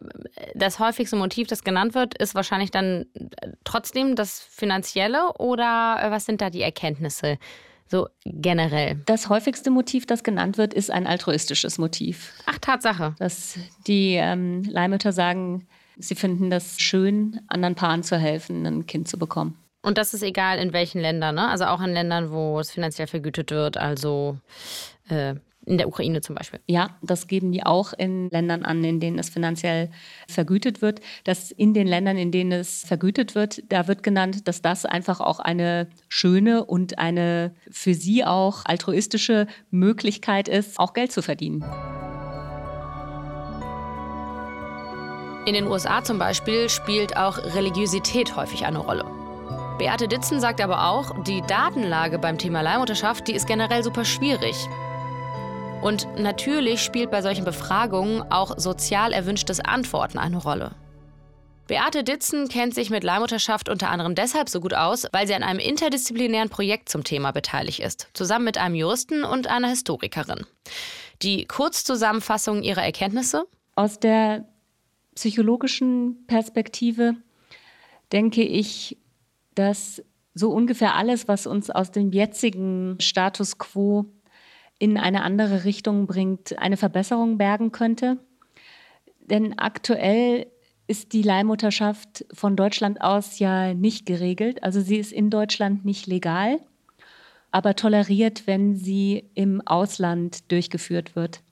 [0.54, 3.06] das häufigste Motiv, das genannt wird, ist wahrscheinlich dann
[3.64, 7.38] trotzdem das Finanzielle oder was sind da die Erkenntnisse?
[7.90, 9.02] So generell.
[9.06, 12.32] Das häufigste Motiv, das genannt wird, ist ein altruistisches Motiv.
[12.46, 13.16] Ach, Tatsache.
[13.18, 15.66] Dass die ähm, Leihmütter sagen,
[16.00, 19.56] Sie finden das schön, anderen Paaren zu helfen, ein Kind zu bekommen.
[19.82, 21.48] Und das ist egal in welchen Ländern, ne?
[21.48, 24.36] Also auch in Ländern, wo es finanziell vergütet wird, also
[25.08, 25.36] äh,
[25.66, 26.60] in der Ukraine zum Beispiel.
[26.66, 29.90] Ja, das geben die auch in Ländern an, in denen es finanziell
[30.28, 31.00] vergütet wird.
[31.24, 35.20] Dass in den Ländern, in denen es vergütet wird, da wird genannt, dass das einfach
[35.20, 41.64] auch eine schöne und eine für sie auch altruistische Möglichkeit ist, auch Geld zu verdienen.
[45.46, 49.04] In den USA zum Beispiel spielt auch Religiosität häufig eine Rolle.
[49.78, 54.54] Beate Ditzen sagt aber auch, die Datenlage beim Thema Leihmutterschaft, die ist generell super schwierig.
[55.80, 60.72] Und natürlich spielt bei solchen Befragungen auch sozial erwünschtes Antworten eine Rolle.
[61.66, 65.42] Beate Ditzen kennt sich mit Leihmutterschaft unter anderem deshalb so gut aus, weil sie an
[65.42, 70.44] einem interdisziplinären Projekt zum Thema beteiligt ist, zusammen mit einem Juristen und einer Historikerin.
[71.22, 73.44] Die Kurzzusammenfassung ihrer Erkenntnisse?
[73.76, 74.44] Aus der
[75.20, 77.14] psychologischen Perspektive
[78.10, 78.96] denke ich,
[79.54, 80.02] dass
[80.32, 84.06] so ungefähr alles, was uns aus dem jetzigen Status quo
[84.78, 88.16] in eine andere Richtung bringt, eine Verbesserung bergen könnte.
[89.20, 90.46] Denn aktuell
[90.86, 94.62] ist die Leihmutterschaft von Deutschland aus ja nicht geregelt.
[94.62, 96.60] Also sie ist in Deutschland nicht legal,
[97.50, 101.42] aber toleriert, wenn sie im Ausland durchgeführt wird.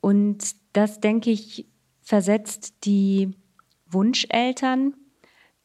[0.00, 1.66] Und das, denke ich,
[2.02, 3.30] versetzt die
[3.86, 4.94] Wunscheltern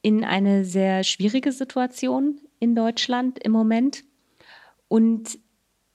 [0.02, 4.04] in eine sehr schwierige Situation in Deutschland im Moment
[4.88, 5.40] und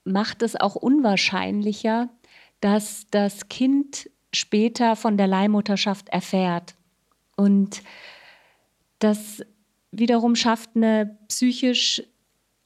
[0.03, 2.09] macht es auch unwahrscheinlicher,
[2.59, 6.75] dass das Kind später von der Leihmutterschaft erfährt.
[7.35, 7.81] Und
[8.99, 9.43] das
[9.91, 12.03] wiederum schafft eine psychisch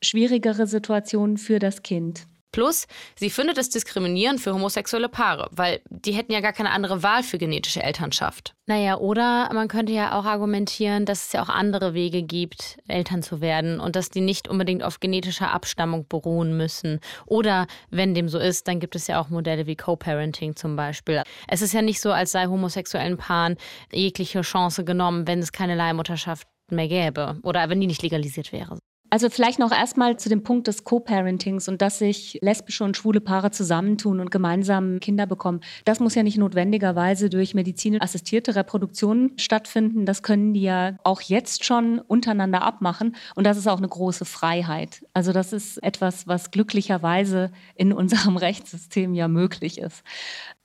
[0.02, 2.28] schwierigere Situation für das Kind.
[2.58, 7.04] Plus, sie findet es diskriminierend für homosexuelle Paare, weil die hätten ja gar keine andere
[7.04, 8.56] Wahl für genetische Elternschaft.
[8.66, 13.22] Naja, oder man könnte ja auch argumentieren, dass es ja auch andere Wege gibt, Eltern
[13.22, 17.00] zu werden und dass die nicht unbedingt auf genetischer Abstammung beruhen müssen.
[17.28, 21.22] Oder wenn dem so ist, dann gibt es ja auch Modelle wie Co-Parenting zum Beispiel.
[21.48, 23.58] Es ist ja nicht so, als sei homosexuellen Paaren
[23.94, 28.80] jegliche Chance genommen, wenn es keine Leihmutterschaft mehr gäbe oder wenn die nicht legalisiert wäre.
[29.10, 33.22] Also vielleicht noch erstmal zu dem Punkt des Co-Parentings und dass sich lesbische und schwule
[33.22, 35.62] Paare zusammentun und gemeinsam Kinder bekommen.
[35.86, 40.06] Das muss ja nicht notwendigerweise durch medizinisch assistierte Reproduktion stattfinden.
[40.06, 43.16] Das können die ja auch jetzt schon untereinander abmachen.
[43.36, 45.06] Und das ist auch eine große Freiheit.
[45.14, 50.04] Also das ist etwas, was glücklicherweise in unserem Rechtssystem ja möglich ist.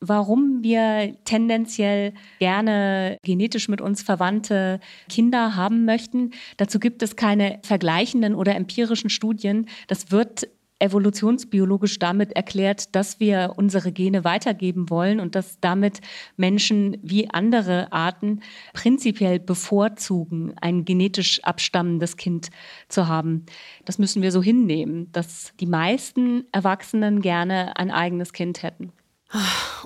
[0.05, 7.61] Warum wir tendenziell gerne genetisch mit uns verwandte Kinder haben möchten, dazu gibt es keine
[7.63, 10.49] vergleichenden oder empirischen Studien, das wird
[10.81, 16.01] evolutionsbiologisch damit erklärt, dass wir unsere Gene weitergeben wollen und dass damit
[16.37, 18.41] Menschen wie andere Arten
[18.73, 22.51] prinzipiell bevorzugen, ein genetisch abstammendes Kind
[22.89, 23.47] zu haben.
[23.85, 28.93] Das müssen wir so hinnehmen, dass die meisten Erwachsenen gerne ein eigenes Kind hätten.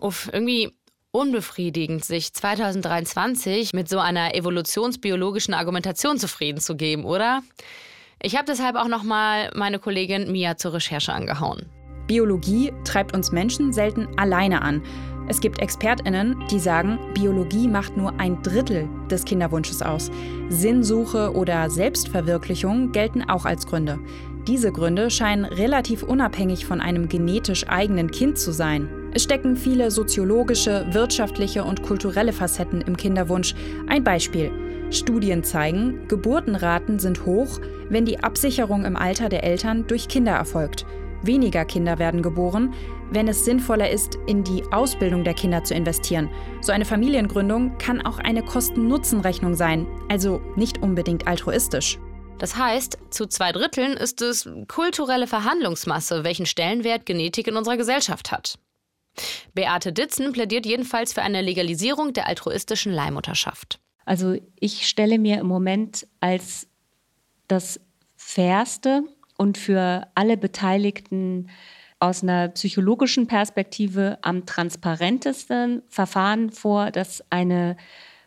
[0.00, 0.72] Uff, irgendwie
[1.12, 7.42] unbefriedigend, sich 2023 mit so einer evolutionsbiologischen Argumentation zufrieden zu geben, oder?
[8.22, 11.66] Ich habe deshalb auch nochmal meine Kollegin Mia zur Recherche angehauen.
[12.06, 14.82] Biologie treibt uns Menschen selten alleine an.
[15.28, 20.11] Es gibt ExpertInnen, die sagen, Biologie macht nur ein Drittel des Kinderwunsches aus.
[20.48, 23.98] Sinnsuche oder Selbstverwirklichung gelten auch als Gründe.
[24.46, 29.05] Diese Gründe scheinen relativ unabhängig von einem genetisch eigenen Kind zu sein.
[29.16, 33.55] Es stecken viele soziologische, wirtschaftliche und kulturelle Facetten im Kinderwunsch.
[33.87, 34.52] Ein Beispiel.
[34.90, 40.85] Studien zeigen, Geburtenraten sind hoch, wenn die Absicherung im Alter der Eltern durch Kinder erfolgt.
[41.22, 42.74] Weniger Kinder werden geboren,
[43.11, 46.29] wenn es sinnvoller ist, in die Ausbildung der Kinder zu investieren.
[46.61, 51.98] So eine Familiengründung kann auch eine Kosten-Nutzen-Rechnung sein, also nicht unbedingt altruistisch.
[52.37, 58.31] Das heißt, zu zwei Dritteln ist es kulturelle Verhandlungsmasse, welchen Stellenwert Genetik in unserer Gesellschaft
[58.31, 58.59] hat.
[59.55, 63.81] Beate Ditzen plädiert jedenfalls für eine Legalisierung der altruistischen Leihmutterschaft.
[64.05, 66.68] Also ich stelle mir im Moment als
[67.48, 67.81] das
[68.16, 69.02] Fairste
[69.37, 71.48] und für alle Beteiligten
[71.98, 77.76] aus einer psychologischen Perspektive am transparentesten Verfahren vor, dass eine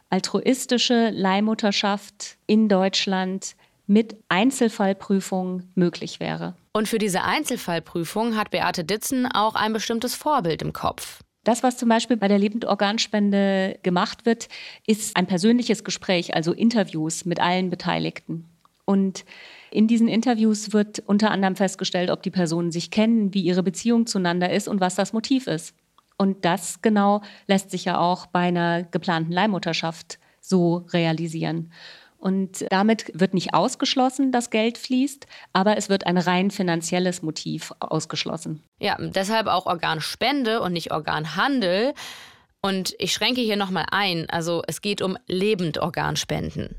[0.10, 3.56] altruistische Leihmutterschaft in Deutschland
[3.90, 6.56] mit Einzelfallprüfung möglich wäre.
[6.74, 11.22] Und für diese Einzelfallprüfung hat Beate Ditzen auch ein bestimmtes Vorbild im Kopf.
[11.44, 14.48] Das, was zum Beispiel bei der Lebendorganspende gemacht wird,
[14.86, 18.46] ist ein persönliches Gespräch, also Interviews mit allen Beteiligten.
[18.86, 19.26] Und
[19.72, 24.06] in diesen Interviews wird unter anderem festgestellt, ob die Personen sich kennen, wie ihre Beziehung
[24.06, 25.74] zueinander ist und was das Motiv ist.
[26.16, 31.72] Und das genau lässt sich ja auch bei einer geplanten Leihmutterschaft so realisieren.
[32.20, 37.74] Und damit wird nicht ausgeschlossen, dass Geld fließt, aber es wird ein rein finanzielles Motiv
[37.80, 38.62] ausgeschlossen.
[38.80, 41.94] Ja, deshalb auch Organspende und nicht Organhandel.
[42.62, 46.76] Und ich schränke hier nochmal ein, also es geht um Lebendorganspenden.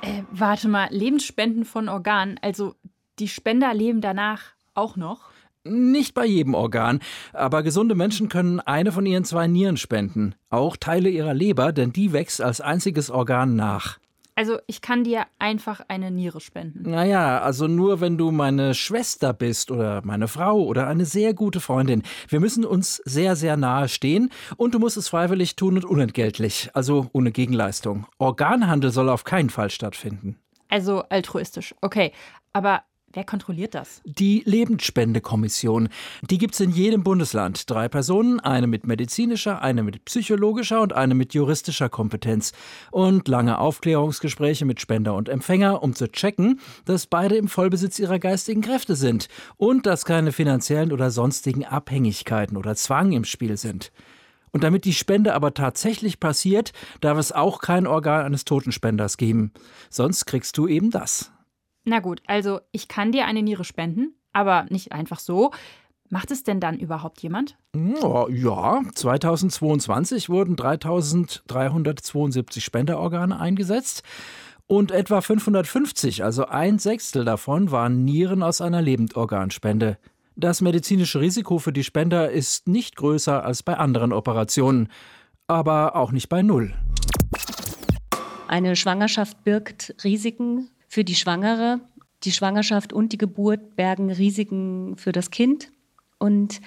[0.00, 2.74] Äh, warte mal, Lebensspenden von Organen, also
[3.20, 4.42] die Spender leben danach
[4.74, 5.30] auch noch?
[5.66, 7.00] Nicht bei jedem Organ,
[7.32, 10.34] aber gesunde Menschen können eine von ihren zwei Nieren spenden.
[10.50, 13.98] Auch Teile ihrer Leber, denn die wächst als einziges Organ nach.
[14.36, 16.90] Also ich kann dir einfach eine Niere spenden.
[16.90, 21.60] Naja, also nur wenn du meine Schwester bist oder meine Frau oder eine sehr gute
[21.60, 22.02] Freundin.
[22.28, 26.68] Wir müssen uns sehr, sehr nahe stehen und du musst es freiwillig tun und unentgeltlich,
[26.74, 28.06] also ohne Gegenleistung.
[28.18, 30.36] Organhandel soll auf keinen Fall stattfinden.
[30.68, 32.12] Also altruistisch, okay.
[32.52, 32.82] Aber
[33.14, 34.00] Wer kontrolliert das?
[34.04, 35.88] Die Lebensspendekommission.
[36.28, 37.70] Die gibt es in jedem Bundesland.
[37.70, 42.52] Drei Personen, eine mit medizinischer, eine mit psychologischer und eine mit juristischer Kompetenz.
[42.90, 48.18] Und lange Aufklärungsgespräche mit Spender und Empfänger, um zu checken, dass beide im Vollbesitz ihrer
[48.18, 53.92] geistigen Kräfte sind und dass keine finanziellen oder sonstigen Abhängigkeiten oder Zwang im Spiel sind.
[54.50, 59.52] Und damit die Spende aber tatsächlich passiert, darf es auch kein Organ eines Totenspenders geben.
[59.88, 61.30] Sonst kriegst du eben das.
[61.84, 65.50] Na gut, also ich kann dir eine Niere spenden, aber nicht einfach so.
[66.10, 67.56] Macht es denn dann überhaupt jemand?
[67.74, 74.02] Ja, 2022 wurden 3372 Spenderorgane eingesetzt
[74.66, 79.98] und etwa 550, also ein Sechstel davon, waren Nieren aus einer Lebendorganspende.
[80.36, 84.88] Das medizinische Risiko für die Spender ist nicht größer als bei anderen Operationen,
[85.46, 86.74] aber auch nicht bei Null.
[88.48, 91.80] Eine Schwangerschaft birgt Risiken für die Schwangere,
[92.22, 95.72] die Schwangerschaft und die Geburt bergen Risiken für das Kind.
[96.18, 96.60] Und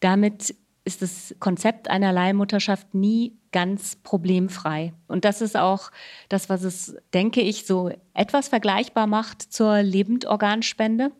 [0.00, 0.54] damit
[0.86, 4.94] ist das Konzept einer Leihmutterschaft nie ganz problemfrei.
[5.06, 5.90] Und das ist auch
[6.30, 11.12] das, was es, denke ich, so etwas vergleichbar macht zur Lebendorganspende.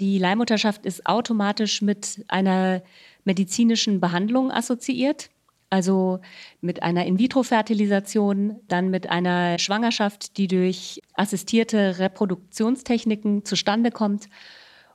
[0.00, 2.82] Die Leihmutterschaft ist automatisch mit einer
[3.24, 5.28] medizinischen Behandlung assoziiert,
[5.74, 6.20] also
[6.60, 14.28] mit einer In-vitro-Fertilisation, dann mit einer Schwangerschaft, die durch assistierte Reproduktionstechniken zustande kommt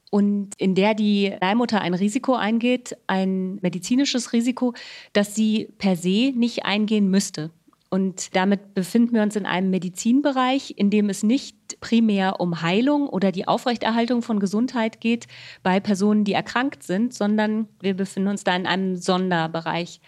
[0.10, 4.74] und in der die Leihmutter ein Risiko eingeht, ein medizinisches Risiko,
[5.12, 7.52] das sie per se nicht eingehen müsste.
[7.90, 13.10] Und damit befinden wir uns in einem Medizinbereich, in dem es nicht primär um Heilung
[13.10, 15.28] oder die Aufrechterhaltung von Gesundheit geht
[15.62, 20.00] bei Personen, die erkrankt sind, sondern wir befinden uns da in einem Sonderbereich.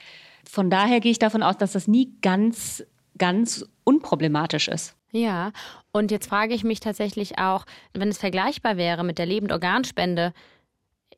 [0.51, 2.83] Von daher gehe ich davon aus, dass das nie ganz,
[3.17, 4.97] ganz unproblematisch ist.
[5.13, 5.53] Ja,
[5.93, 10.33] und jetzt frage ich mich tatsächlich auch, wenn es vergleichbar wäre mit der Lebendorganspende,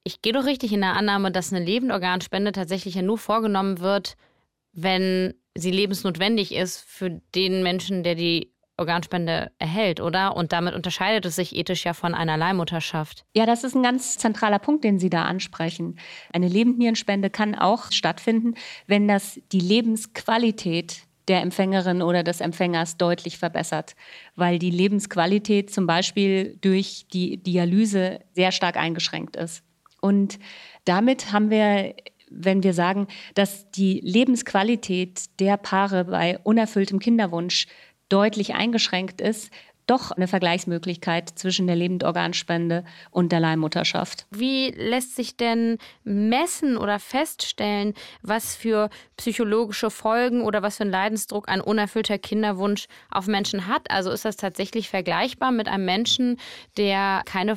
[0.03, 4.17] ich gehe doch richtig in der Annahme, dass eine Lebendorganspende tatsächlich ja nur vorgenommen wird,
[4.71, 10.35] wenn sie lebensnotwendig ist für den Menschen, der die Organspende erhält, oder?
[10.35, 13.23] Und damit unterscheidet es sich ethisch ja von einer Leihmutterschaft.
[13.35, 15.99] Ja, das ist ein ganz zentraler Punkt, den Sie da ansprechen.
[16.31, 18.55] Eine Lebendnierenspende kann auch stattfinden,
[18.87, 23.95] wenn das die Lebensqualität der Empfängerin oder des Empfängers deutlich verbessert,
[24.35, 29.63] weil die Lebensqualität zum Beispiel durch die Dialyse sehr stark eingeschränkt ist.
[30.01, 30.37] Und
[30.83, 31.95] damit haben wir,
[32.29, 37.67] wenn wir sagen, dass die Lebensqualität der Paare bei unerfülltem Kinderwunsch
[38.13, 39.49] deutlich eingeschränkt ist,
[39.87, 44.27] doch eine Vergleichsmöglichkeit zwischen der Lebendorganspende und der Leihmutterschaft.
[44.31, 50.91] Wie lässt sich denn messen oder feststellen, was für psychologische Folgen oder was für einen
[50.91, 53.91] Leidensdruck ein unerfüllter Kinderwunsch auf Menschen hat?
[53.91, 56.37] Also ist das tatsächlich vergleichbar mit einem Menschen,
[56.77, 57.55] der keine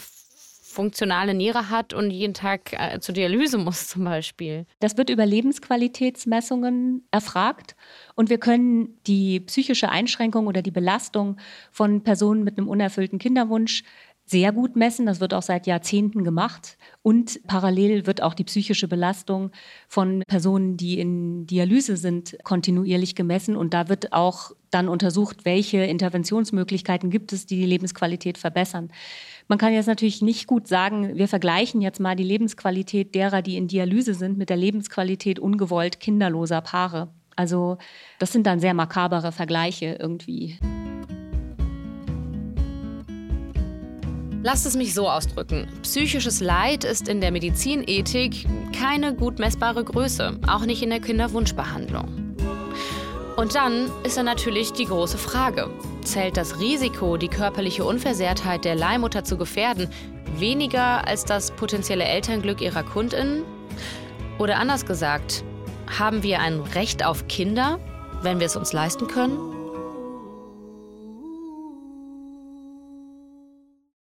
[0.76, 4.66] funktionale Niere hat und jeden Tag äh, zur Dialyse muss zum Beispiel.
[4.78, 7.74] Das wird über Lebensqualitätsmessungen erfragt
[8.14, 11.38] und wir können die psychische Einschränkung oder die Belastung
[11.72, 13.82] von Personen mit einem unerfüllten Kinderwunsch
[14.26, 15.06] sehr gut messen.
[15.06, 16.76] Das wird auch seit Jahrzehnten gemacht.
[17.02, 19.52] Und parallel wird auch die psychische Belastung
[19.88, 23.56] von Personen, die in Dialyse sind, kontinuierlich gemessen.
[23.56, 28.90] Und da wird auch dann untersucht, welche Interventionsmöglichkeiten gibt es, die die Lebensqualität verbessern.
[29.48, 33.56] Man kann jetzt natürlich nicht gut sagen, wir vergleichen jetzt mal die Lebensqualität derer, die
[33.56, 37.08] in Dialyse sind, mit der Lebensqualität ungewollt kinderloser Paare.
[37.36, 37.78] Also
[38.18, 40.58] das sind dann sehr makabere Vergleiche irgendwie.
[44.42, 45.68] Lasst es mich so ausdrücken.
[45.82, 52.34] Psychisches Leid ist in der Medizinethik keine gut messbare Größe, auch nicht in der Kinderwunschbehandlung.
[53.36, 55.70] Und dann ist da natürlich die große Frage.
[56.06, 59.88] Zählt das Risiko, die körperliche Unversehrtheit der Leihmutter zu gefährden,
[60.36, 63.42] weniger als das potenzielle Elternglück ihrer Kundinnen?
[64.38, 65.42] Oder anders gesagt,
[65.98, 67.80] haben wir ein Recht auf Kinder,
[68.22, 69.36] wenn wir es uns leisten können?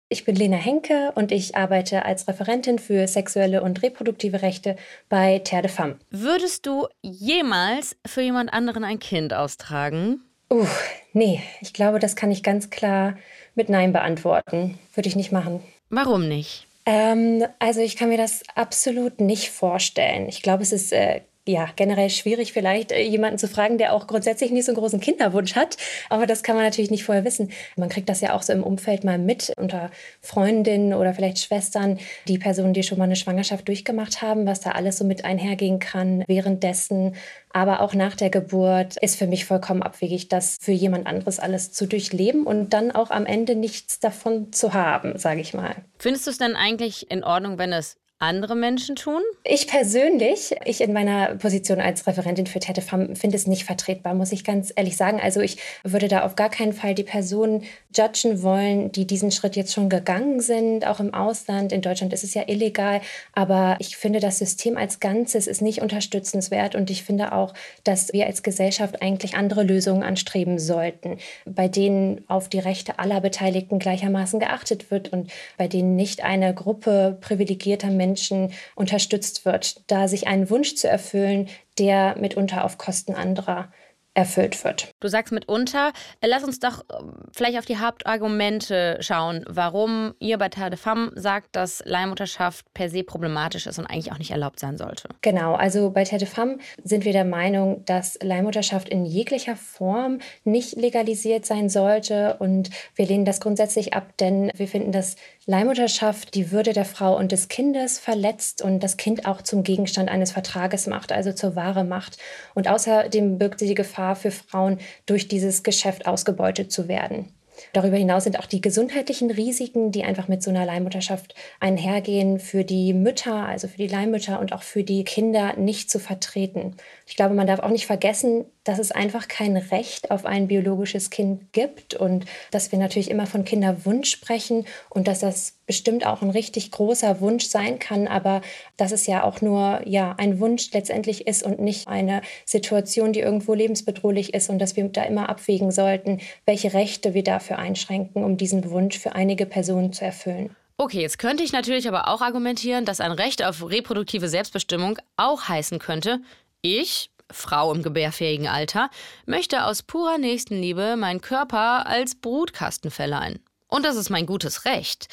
[0.08, 4.76] Ich bin Lena Henke und ich arbeite als Referentin für sexuelle und reproduktive Rechte
[5.08, 5.98] bei Terre de Femme.
[6.10, 10.22] Würdest du jemals für jemand anderen ein Kind austragen?
[10.50, 10.66] Uh,
[11.12, 13.16] nee, ich glaube, das kann ich ganz klar
[13.54, 14.78] mit Nein beantworten.
[14.94, 15.62] Würde ich nicht machen.
[15.90, 16.66] Warum nicht?
[16.86, 20.28] Ähm, also ich kann mir das absolut nicht vorstellen.
[20.28, 24.06] Ich glaube, es ist äh, ja, generell schwierig, vielleicht äh, jemanden zu fragen, der auch
[24.06, 25.78] grundsätzlich nicht so einen großen Kinderwunsch hat.
[26.10, 27.50] Aber das kann man natürlich nicht vorher wissen.
[27.76, 31.98] Man kriegt das ja auch so im Umfeld mal mit unter Freundinnen oder vielleicht Schwestern,
[32.28, 35.78] die Personen, die schon mal eine Schwangerschaft durchgemacht haben, was da alles so mit einhergehen
[35.78, 37.16] kann währenddessen.
[37.50, 41.72] Aber auch nach der Geburt ist für mich vollkommen abwegig, das für jemand anderes alles
[41.72, 45.76] zu durchleben und dann auch am Ende nichts davon zu haben, sage ich mal.
[45.98, 49.22] Findest du es dann eigentlich in Ordnung, wenn es andere Menschen tun?
[49.44, 54.14] Ich persönlich, ich in meiner Position als Referentin für Tete Femme finde es nicht vertretbar,
[54.14, 55.20] muss ich ganz ehrlich sagen.
[55.20, 57.62] Also ich würde da auf gar keinen Fall die Personen
[57.96, 61.72] judgen wollen, die diesen Schritt jetzt schon gegangen sind, auch im Ausland.
[61.72, 63.00] In Deutschland ist es ja illegal,
[63.34, 67.54] aber ich finde, das System als Ganzes ist nicht unterstützenswert und ich finde auch,
[67.84, 73.20] dass wir als Gesellschaft eigentlich andere Lösungen anstreben sollten, bei denen auf die Rechte aller
[73.20, 79.82] Beteiligten gleichermaßen geachtet wird und bei denen nicht eine Gruppe privilegierter Menschen Menschen unterstützt wird,
[79.90, 81.48] da sich einen Wunsch zu erfüllen,
[81.78, 83.70] der mitunter auf Kosten anderer
[84.18, 84.90] erfüllt wird.
[84.98, 90.38] Du sagst mitunter, äh, lass uns doch ähm, vielleicht auf die Hauptargumente schauen, warum ihr
[90.38, 94.32] bei Terre de Femme sagt, dass Leihmutterschaft per se problematisch ist und eigentlich auch nicht
[94.32, 95.08] erlaubt sein sollte.
[95.20, 100.18] Genau, also bei Terre de Femme sind wir der Meinung, dass Leihmutterschaft in jeglicher Form
[100.42, 105.14] nicht legalisiert sein sollte und wir lehnen das grundsätzlich ab, denn wir finden, dass
[105.46, 110.10] Leihmutterschaft die Würde der Frau und des Kindes verletzt und das Kind auch zum Gegenstand
[110.10, 112.18] eines Vertrages macht, also zur Ware macht.
[112.54, 117.32] Und außerdem birgt sie die Gefahr für Frauen, durch dieses Geschäft ausgebeutet zu werden.
[117.72, 122.64] Darüber hinaus sind auch die gesundheitlichen Risiken, die einfach mit so einer Leihmutterschaft einhergehen, für
[122.64, 126.76] die Mütter, also für die Leihmütter und auch für die Kinder nicht zu vertreten.
[127.08, 131.08] Ich glaube, man darf auch nicht vergessen, dass es einfach kein Recht auf ein biologisches
[131.08, 136.20] Kind gibt und dass wir natürlich immer von Kinderwunsch sprechen und dass das bestimmt auch
[136.20, 138.42] ein richtig großer Wunsch sein kann, aber
[138.76, 143.20] dass es ja auch nur ja ein Wunsch letztendlich ist und nicht eine Situation, die
[143.20, 148.22] irgendwo lebensbedrohlich ist und dass wir da immer abwägen sollten, welche Rechte wir dafür einschränken,
[148.22, 150.54] um diesen Wunsch für einige Personen zu erfüllen.
[150.76, 155.48] Okay, jetzt könnte ich natürlich aber auch argumentieren, dass ein Recht auf reproduktive Selbstbestimmung auch
[155.48, 156.20] heißen könnte,
[156.62, 158.90] ich, Frau im gebärfähigen Alter,
[159.26, 163.40] möchte aus purer Nächstenliebe meinen Körper als Brutkasten verleihen.
[163.68, 165.08] Und das ist mein gutes Recht.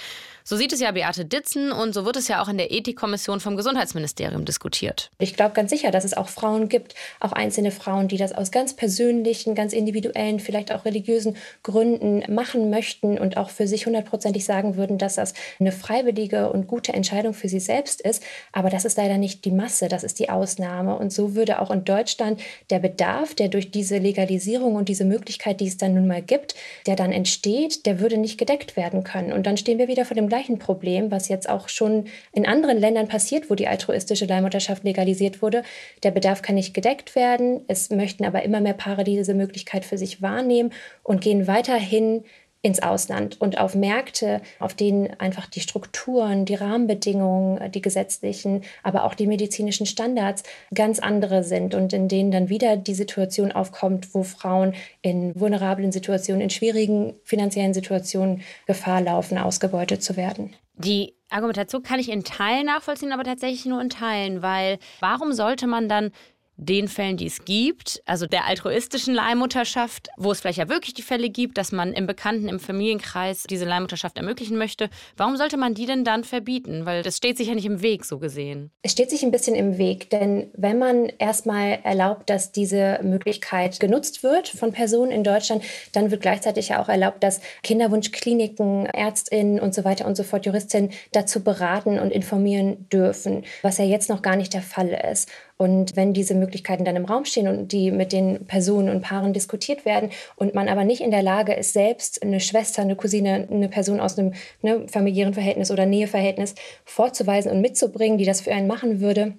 [0.48, 3.40] So sieht es ja Beate Ditzen und so wird es ja auch in der Ethikkommission
[3.40, 5.10] vom Gesundheitsministerium diskutiert.
[5.18, 8.52] Ich glaube ganz sicher, dass es auch Frauen gibt, auch einzelne Frauen, die das aus
[8.52, 14.46] ganz persönlichen, ganz individuellen, vielleicht auch religiösen Gründen machen möchten und auch für sich hundertprozentig
[14.46, 18.22] sagen würden, dass das eine freiwillige und gute Entscheidung für sie selbst ist.
[18.52, 20.96] Aber das ist leider nicht die Masse, das ist die Ausnahme.
[20.96, 22.40] Und so würde auch in Deutschland
[22.70, 26.54] der Bedarf, der durch diese Legalisierung und diese Möglichkeit, die es dann nun mal gibt,
[26.86, 29.34] der dann entsteht, der würde nicht gedeckt werden können.
[29.34, 32.78] Und dann stehen wir wieder vor dem gleichen Problem, was jetzt auch schon in anderen
[32.78, 35.64] Ländern passiert, wo die altruistische Leihmutterschaft legalisiert wurde.
[36.04, 37.62] Der Bedarf kann nicht gedeckt werden.
[37.70, 40.74] Es möchten aber immer mehr Paare diese Möglichkeit für sich wahrnehmen
[41.04, 42.26] und gehen weiterhin
[42.66, 49.04] ins Ausland und auf Märkte, auf denen einfach die Strukturen, die Rahmenbedingungen, die gesetzlichen, aber
[49.04, 50.42] auch die medizinischen Standards
[50.74, 55.92] ganz andere sind und in denen dann wieder die Situation aufkommt, wo Frauen in vulnerablen
[55.92, 60.56] Situationen, in schwierigen finanziellen Situationen Gefahr laufen, ausgebeutet zu werden.
[60.74, 65.68] Die Argumentation kann ich in Teilen nachvollziehen, aber tatsächlich nur in Teilen, weil warum sollte
[65.68, 66.12] man dann
[66.58, 71.02] den Fällen, die es gibt, also der altruistischen Leihmutterschaft, wo es vielleicht ja wirklich die
[71.02, 75.74] Fälle gibt, dass man im Bekannten, im Familienkreis diese Leihmutterschaft ermöglichen möchte, warum sollte man
[75.74, 76.86] die denn dann verbieten?
[76.86, 78.72] Weil das steht sich ja nicht im Weg, so gesehen.
[78.82, 83.80] Es steht sich ein bisschen im Weg, denn wenn man erstmal erlaubt, dass diese Möglichkeit
[83.80, 89.60] genutzt wird von Personen in Deutschland, dann wird gleichzeitig ja auch erlaubt, dass Kinderwunschkliniken, Ärztinnen
[89.60, 94.10] und so weiter und so fort, Juristinnen dazu beraten und informieren dürfen, was ja jetzt
[94.10, 95.30] noch gar nicht der Fall ist.
[95.58, 99.32] Und wenn diese Möglichkeiten dann im Raum stehen und die mit den Personen und Paaren
[99.32, 103.48] diskutiert werden und man aber nicht in der Lage ist, selbst eine Schwester, eine Cousine,
[103.50, 108.52] eine Person aus einem ne, familiären Verhältnis oder Näheverhältnis vorzuweisen und mitzubringen, die das für
[108.52, 109.36] einen machen würde,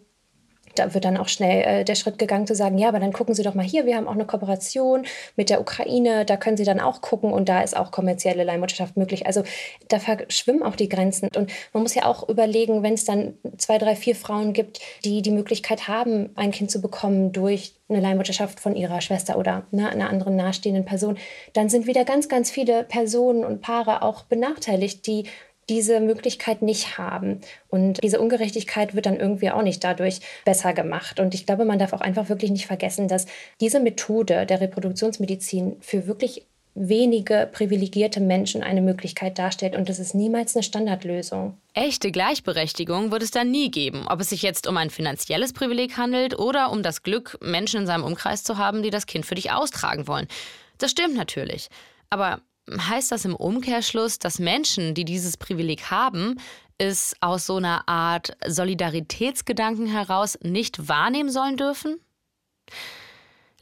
[0.78, 3.34] da wird dann auch schnell äh, der Schritt gegangen zu sagen, ja, aber dann gucken
[3.34, 5.04] Sie doch mal hier, wir haben auch eine Kooperation
[5.36, 8.96] mit der Ukraine, da können Sie dann auch gucken und da ist auch kommerzielle Leihmutterschaft
[8.96, 9.26] möglich.
[9.26, 9.42] Also
[9.88, 13.78] da verschwimmen auch die Grenzen und man muss ja auch überlegen, wenn es dann zwei,
[13.78, 18.60] drei, vier Frauen gibt, die die Möglichkeit haben, ein Kind zu bekommen durch eine Leihmutterschaft
[18.60, 21.18] von ihrer Schwester oder ne, einer anderen nahestehenden Person,
[21.52, 25.26] dann sind wieder ganz, ganz viele Personen und Paare auch benachteiligt, die
[25.68, 27.40] diese Möglichkeit nicht haben.
[27.68, 31.18] Und diese Ungerechtigkeit wird dann irgendwie auch nicht dadurch besser gemacht.
[31.18, 33.26] Und ich glaube, man darf auch einfach wirklich nicht vergessen, dass
[33.60, 36.46] diese Methode der Reproduktionsmedizin für wirklich
[36.76, 41.56] wenige privilegierte Menschen eine Möglichkeit darstellt und das ist niemals eine Standardlösung.
[41.72, 45.96] Echte Gleichberechtigung wird es dann nie geben, ob es sich jetzt um ein finanzielles Privileg
[45.96, 49.34] handelt oder um das Glück, Menschen in seinem Umkreis zu haben, die das Kind für
[49.34, 50.28] dich austragen wollen.
[50.76, 51.68] Das stimmt natürlich.
[52.10, 56.40] Aber heißt das im Umkehrschluss, dass Menschen, die dieses Privileg haben,
[56.78, 62.00] es aus so einer Art Solidaritätsgedanken heraus nicht wahrnehmen sollen dürfen?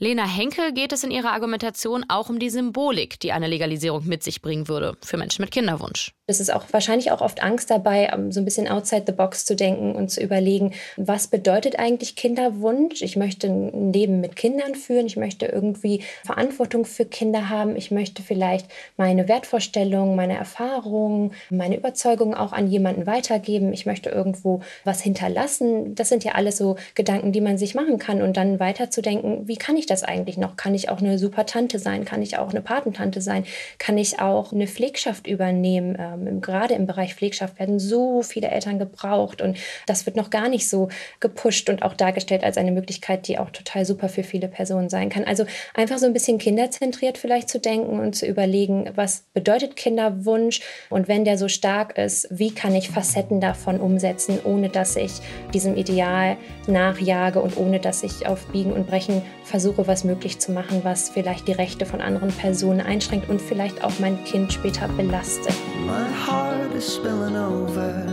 [0.01, 4.24] Lena Henke geht es in ihrer Argumentation auch um die Symbolik, die eine Legalisierung mit
[4.24, 6.11] sich bringen würde für Menschen mit Kinderwunsch.
[6.26, 9.45] Es ist auch wahrscheinlich auch oft Angst dabei, ähm, so ein bisschen outside the box
[9.45, 13.03] zu denken und zu überlegen, was bedeutet eigentlich Kinderwunsch?
[13.03, 17.90] Ich möchte ein Leben mit Kindern führen, ich möchte irgendwie Verantwortung für Kinder haben, ich
[17.90, 18.66] möchte vielleicht
[18.97, 25.95] meine Wertvorstellungen, meine Erfahrungen, meine Überzeugungen auch an jemanden weitergeben, ich möchte irgendwo was hinterlassen.
[25.95, 29.57] Das sind ja alles so Gedanken, die man sich machen kann und dann weiterzudenken, wie
[29.57, 30.57] kann ich ich das eigentlich noch?
[30.57, 32.05] Kann ich auch eine super Tante sein?
[32.05, 33.45] Kann ich auch eine Patentante sein?
[33.78, 35.97] Kann ich auch eine Pflegschaft übernehmen?
[35.99, 39.57] Ähm, gerade im Bereich Pflegschaft werden so viele Eltern gebraucht und
[39.87, 40.89] das wird noch gar nicht so
[41.20, 45.11] gepusht und auch dargestellt als eine Möglichkeit, die auch total super für viele Personen sein
[45.11, 45.24] kann.
[45.24, 50.61] Also einfach so ein bisschen kinderzentriert vielleicht zu denken und zu überlegen, was bedeutet Kinderwunsch
[50.91, 55.12] und wenn der so stark ist, wie kann ich Facetten davon umsetzen, ohne dass ich
[55.53, 60.53] diesem Ideal nachjage und ohne dass ich auf Biegen und Brechen versuche, was möglich zu
[60.53, 64.89] machen, was vielleicht die Rechte von anderen Personen einschränkt und vielleicht auch mein Kind später
[64.89, 65.55] belastet.
[65.87, 68.07] My heart is spilling over,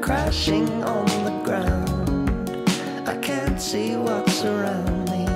[0.00, 2.50] crashing on the ground.
[3.06, 5.26] I can't see what's around me,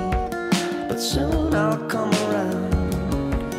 [0.87, 2.77] but soon I'll come around.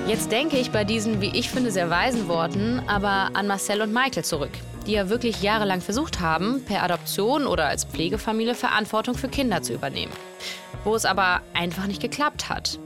[0.08, 3.92] Jetzt denke ich bei diesen, wie ich finde, sehr weisen Worten aber an Marcel und
[3.92, 4.52] Michael zurück,
[4.86, 9.74] die ja wirklich jahrelang versucht haben, per Adoption oder als Pflegefamilie Verantwortung für Kinder zu
[9.74, 10.12] übernehmen.
[10.84, 12.78] Wo es aber einfach nicht geklappt hat.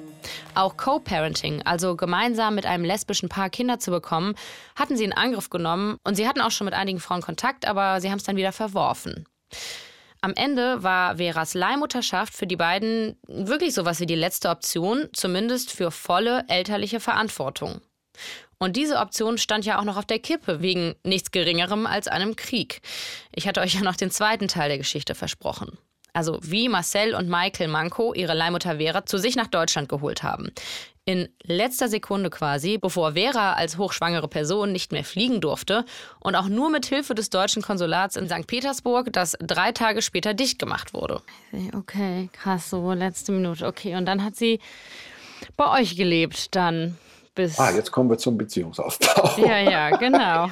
[0.55, 4.35] Auch Co-Parenting, also gemeinsam mit einem lesbischen Paar Kinder zu bekommen,
[4.77, 8.01] hatten sie in Angriff genommen und sie hatten auch schon mit einigen Frauen Kontakt, aber
[8.01, 9.27] sie haben es dann wieder verworfen.
[10.21, 15.73] Am Ende war Veras Leihmutterschaft für die beiden wirklich sowas wie die letzte Option, zumindest
[15.73, 17.81] für volle elterliche Verantwortung.
[18.59, 22.37] Und diese Option stand ja auch noch auf der Kippe, wegen nichts Geringerem als einem
[22.37, 22.81] Krieg.
[23.35, 25.77] Ich hatte euch ja noch den zweiten Teil der Geschichte versprochen
[26.13, 30.53] also wie Marcel und Michael Manko ihre Leihmutter Vera zu sich nach Deutschland geholt haben.
[31.05, 35.85] In letzter Sekunde quasi, bevor Vera als hochschwangere Person nicht mehr fliegen durfte
[36.21, 38.47] und auch nur mit Hilfe des deutschen Konsulats in St.
[38.47, 41.21] Petersburg, das drei Tage später dicht gemacht wurde.
[41.77, 43.67] Okay, krass, so letzte Minute.
[43.67, 44.61] Okay, und dann hat sie
[45.57, 46.97] bei euch gelebt, dann
[47.35, 47.59] bis.
[47.59, 49.43] Ah, jetzt kommen wir zum Beziehungsaufbau.
[49.45, 50.49] Ja, ja, genau.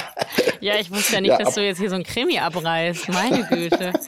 [0.60, 3.08] ja, ich wusste ja nicht, ja, dass du jetzt hier so ein Krimi abreißt.
[3.08, 3.92] Meine Güte.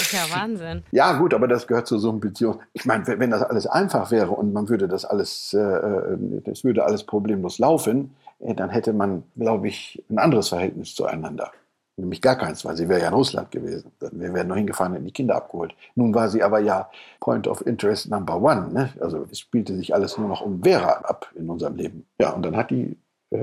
[0.00, 0.82] Ist ja Wahnsinn.
[0.92, 2.60] Ja, gut, aber das gehört zu so einer Beziehung.
[2.72, 6.64] Ich meine, wenn das alles einfach wäre und man würde das alles, äh, äh, das
[6.64, 11.50] würde alles problemlos laufen, äh, dann hätte man, glaube ich, ein anderes Verhältnis zueinander.
[11.96, 13.90] Nämlich gar keins, weil sie wäre ja in Russland gewesen.
[14.12, 15.74] Wir wären nur hingefahren und die Kinder abgeholt.
[15.96, 16.88] Nun war sie aber ja
[17.18, 18.72] Point of Interest Number One.
[18.72, 18.90] Ne?
[19.00, 22.06] Also es spielte sich alles nur noch um Vera ab in unserem Leben.
[22.20, 22.96] Ja, und dann hat die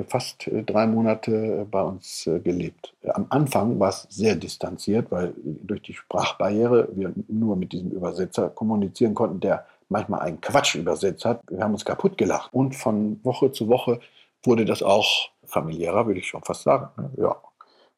[0.08, 2.94] fast äh, drei Monate bei uns äh, gelebt.
[3.14, 8.50] Am Anfang war es sehr distanziert, weil durch die Sprachbarriere wir nur mit diesem Übersetzer
[8.50, 11.42] kommunizieren konnten, der manchmal einen Quatsch übersetzt hat.
[11.50, 12.52] Wir haben uns kaputt gelacht.
[12.54, 14.00] Und von Woche zu Woche
[14.44, 16.90] wurde das auch familiärer, würde ich schon fast sagen.
[16.98, 17.12] Ne?
[17.18, 17.36] Ja.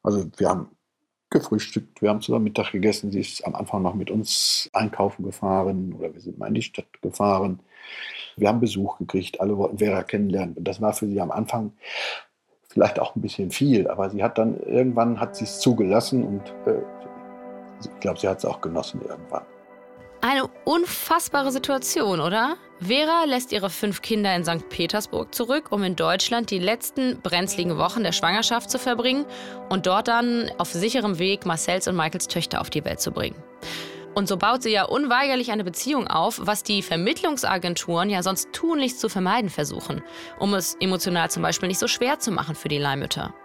[0.03, 0.69] Also wir haben
[1.29, 3.11] gefrühstückt, wir haben zusammen Mittag gegessen.
[3.11, 6.61] Sie ist am Anfang noch mit uns einkaufen gefahren oder wir sind mal in die
[6.61, 7.59] Stadt gefahren.
[8.35, 10.55] Wir haben Besuch gekriegt, alle wollten Vera kennenlernen.
[10.55, 11.73] Und das war für sie am Anfang
[12.69, 16.41] vielleicht auch ein bisschen viel, aber sie hat dann irgendwann hat sie es zugelassen und
[16.71, 16.79] äh,
[17.81, 19.43] ich glaube, sie hat es auch genossen irgendwann.
[20.21, 22.55] Eine unfassbare Situation, oder?
[22.79, 24.69] Vera lässt ihre fünf Kinder in St.
[24.69, 29.25] Petersburg zurück, um in Deutschland die letzten brenzligen Wochen der Schwangerschaft zu verbringen
[29.69, 33.35] und dort dann auf sicherem Weg Marcells und Michaels Töchter auf die Welt zu bringen.
[34.18, 38.99] Und so baut sie ja unweigerlich eine Beziehung auf, was die Vermittlungsagenturen ja sonst tunlichst
[38.99, 40.01] zu vermeiden versuchen,
[40.39, 43.36] um es emotional zum Beispiel nicht so schwer zu machen für die Leihmütter.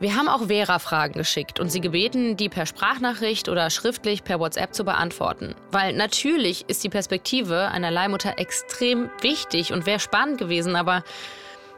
[0.00, 4.40] Wir haben auch Vera Fragen geschickt und sie gebeten, die per Sprachnachricht oder schriftlich per
[4.40, 5.54] WhatsApp zu beantworten.
[5.70, 11.04] Weil natürlich ist die Perspektive einer Leihmutter extrem wichtig und wäre spannend gewesen, aber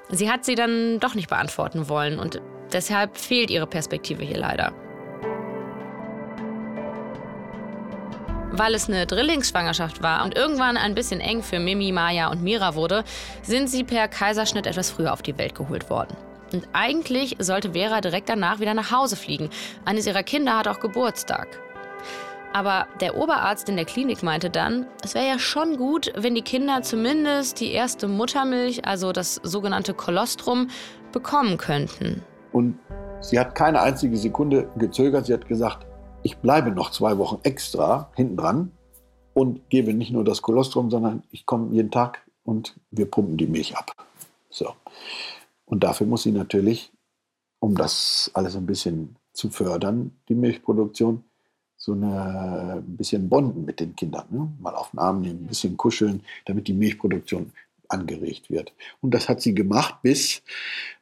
[0.09, 2.41] sie hat sie dann doch nicht beantworten wollen und
[2.73, 4.88] deshalb fehlt ihre Perspektive hier leider.
[8.51, 12.75] Weil es eine Drillingsschwangerschaft war und irgendwann ein bisschen eng für Mimi, Maya und Mira
[12.75, 13.05] wurde,
[13.43, 16.17] sind sie per Kaiserschnitt etwas früher auf die Welt geholt worden.
[16.53, 19.51] Und eigentlich sollte Vera direkt danach wieder nach Hause fliegen.
[19.85, 21.47] Eines ihrer Kinder hat auch Geburtstag.
[22.55, 26.43] Aber der Oberarzt in der Klinik meinte dann, es wäre ja schon gut, wenn die
[26.43, 30.69] Kinder zumindest die erste Muttermilch, also das sogenannte Kolostrum,
[31.13, 32.23] bekommen könnten.
[32.53, 32.79] Und
[33.21, 35.27] sie hat keine einzige Sekunde gezögert.
[35.27, 35.87] Sie hat gesagt,
[36.29, 38.72] ich bleibe noch zwei Wochen extra hinten dran
[39.33, 43.47] und gebe nicht nur das Kolostrum, sondern ich komme jeden Tag und wir pumpen die
[43.47, 43.93] Milch ab.
[44.51, 44.74] So.
[45.64, 46.93] Und dafür muss sie natürlich,
[47.61, 51.24] um das alles ein bisschen zu fördern, die Milchproduktion,
[51.79, 54.26] so eine, ein bisschen bonden mit den Kindern.
[54.29, 54.53] Ne?
[54.61, 57.53] Mal auf den Arm nehmen, ein bisschen kuscheln, damit die Milchproduktion
[57.89, 58.72] angeregt wird.
[59.01, 60.43] Und das hat sie gemacht bis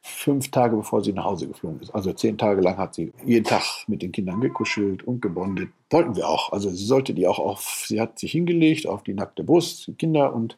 [0.01, 1.91] fünf Tage bevor sie nach Hause geflogen ist.
[1.91, 5.69] Also zehn Tage lang hat sie jeden Tag mit den Kindern gekuschelt und gebondet.
[5.89, 6.51] Wollten wir auch.
[6.51, 9.93] Also sie sollte die auch auf, sie hat sich hingelegt auf die nackte Brust, die
[9.93, 10.57] Kinder und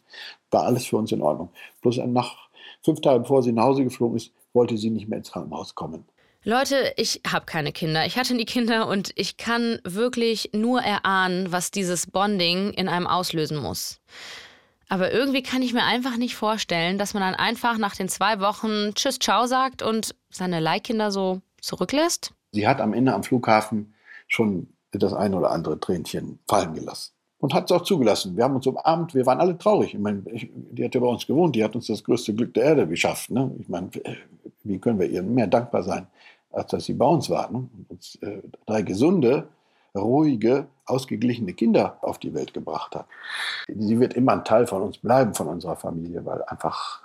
[0.52, 1.50] war alles für uns in Ordnung.
[1.82, 2.50] Bloß nach
[2.84, 6.06] fünf Tagen bevor sie nach Hause geflogen ist, wollte sie nicht mehr ins Krankenhaus kommen.
[6.46, 8.06] Leute, ich habe keine Kinder.
[8.06, 13.08] Ich hatte nie Kinder und ich kann wirklich nur erahnen, was dieses Bonding in einem
[13.08, 14.00] auslösen muss.
[14.90, 18.40] Aber irgendwie kann ich mir einfach nicht vorstellen, dass man dann einfach nach den zwei
[18.40, 22.34] Wochen Tschüss, Ciao sagt und seine Leihkinder so zurücklässt.
[22.52, 23.94] Sie hat am Ende am Flughafen
[24.28, 27.14] schon das ein oder andere Tränchen fallen gelassen.
[27.38, 28.36] Und hat es auch zugelassen.
[28.36, 29.94] Wir haben uns umarmt, wir waren alle traurig.
[29.94, 32.54] Ich meine, ich, die hat ja bei uns gewohnt, die hat uns das größte Glück
[32.56, 33.30] der Erde geschafft.
[33.30, 33.56] Ne?
[33.60, 33.90] Ich meine,
[34.64, 36.08] wie können wir ihr mehr dankbar sein,
[36.52, 37.50] als dass sie bei uns war?
[37.52, 37.60] Ne?
[37.60, 39.48] Und uns äh, drei gesunde,
[39.96, 43.06] ruhige, ausgeglichene Kinder auf die Welt gebracht hat.
[43.68, 47.02] Sie wird immer ein Teil von uns bleiben, von unserer Familie, weil einfach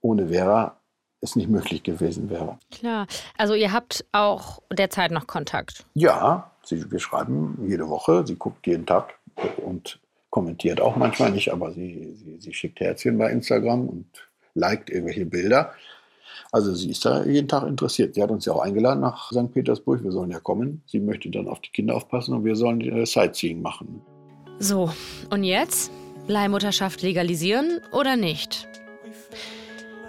[0.00, 0.76] ohne Vera
[1.20, 2.58] es nicht möglich gewesen wäre.
[2.70, 3.06] Klar.
[3.38, 5.86] Also ihr habt auch derzeit noch Kontakt.
[5.94, 9.14] Ja, sie, wir schreiben jede Woche, sie guckt jeden Tag
[9.64, 14.06] und kommentiert auch manchmal nicht, aber sie, sie, sie schickt Herzchen bei Instagram und
[14.54, 15.72] liked irgendwelche Bilder.
[16.50, 18.14] Also sie ist da jeden Tag interessiert.
[18.14, 19.52] Sie hat uns ja auch eingeladen nach St.
[19.52, 20.02] Petersburg.
[20.02, 20.82] Wir sollen ja kommen.
[20.86, 24.02] Sie möchte dann auf die Kinder aufpassen und wir sollen äh, Sightseeing machen.
[24.58, 24.90] So,
[25.30, 25.90] und jetzt?
[26.28, 28.68] Leihmutterschaft legalisieren oder nicht?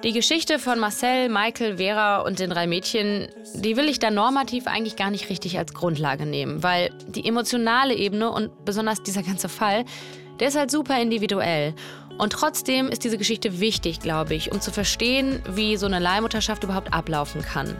[0.03, 4.67] Die Geschichte von Marcel, Michael, Vera und den drei Mädchen, die will ich da normativ
[4.67, 9.47] eigentlich gar nicht richtig als Grundlage nehmen, weil die emotionale Ebene und besonders dieser ganze
[9.47, 9.85] Fall,
[10.41, 11.73] der ist halt super individuell.
[12.23, 16.63] Und trotzdem ist diese Geschichte wichtig, glaube ich, um zu verstehen, wie so eine Leihmutterschaft
[16.63, 17.75] überhaupt ablaufen kann.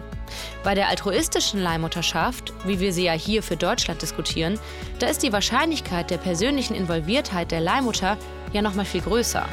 [0.66, 4.60] Bei der altruistischen Leihmutterschaft, wie wir sie ja hier für Deutschland diskutieren,
[5.00, 8.18] da ist die Wahrscheinlichkeit der persönlichen Involviertheit der Leihmutter
[8.52, 9.48] ja noch mal viel größer.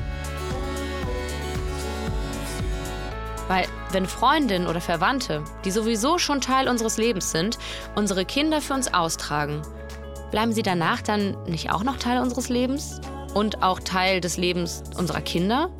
[3.46, 7.60] Weil wenn Freundinnen oder Verwandte, die sowieso schon Teil unseres Lebens sind,
[7.94, 9.62] unsere Kinder für uns austragen,
[10.32, 13.00] bleiben sie danach dann nicht auch noch Teil unseres Lebens
[13.34, 15.70] und auch Teil des Lebens unserer Kinder?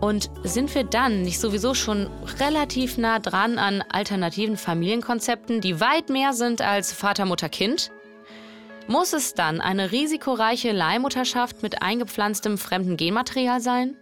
[0.00, 6.10] Und sind wir dann nicht sowieso schon relativ nah dran an alternativen Familienkonzepten, die weit
[6.10, 7.90] mehr sind als Vater, Mutter, Kind?
[8.88, 13.96] Muss es dann eine risikoreiche Leihmutterschaft mit eingepflanztem fremden Genmaterial sein?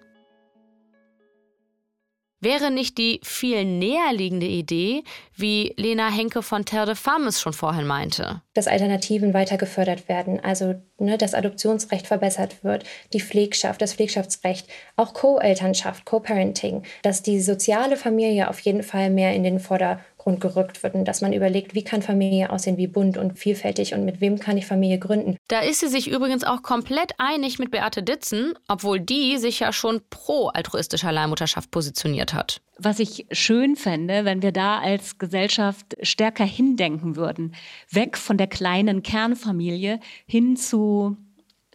[2.44, 5.02] Wäre nicht die viel näher liegende Idee,
[5.34, 8.42] wie Lena Henke von Terre de Femme schon vorhin meinte?
[8.52, 12.84] Dass Alternativen weiter gefördert werden, also ne, das Adoptionsrecht verbessert wird,
[13.14, 19.34] die Pflegschaft, das Pflegschaftsrecht, auch Co-Elternschaft, Co-Parenting, dass die soziale Familie auf jeden Fall mehr
[19.34, 22.86] in den Vordergrund Vordergrund gerückt wird und dass man überlegt, wie kann Familie aussehen, wie
[22.86, 25.36] bunt und vielfältig und mit wem kann ich Familie gründen.
[25.48, 29.72] Da ist sie sich übrigens auch komplett einig mit Beate Ditzen, obwohl die sich ja
[29.72, 32.60] schon pro altruistischer Leihmutterschaft positioniert hat.
[32.78, 37.54] Was ich schön fände, wenn wir da als Gesellschaft stärker hindenken würden,
[37.90, 41.16] weg von der kleinen Kernfamilie hin zu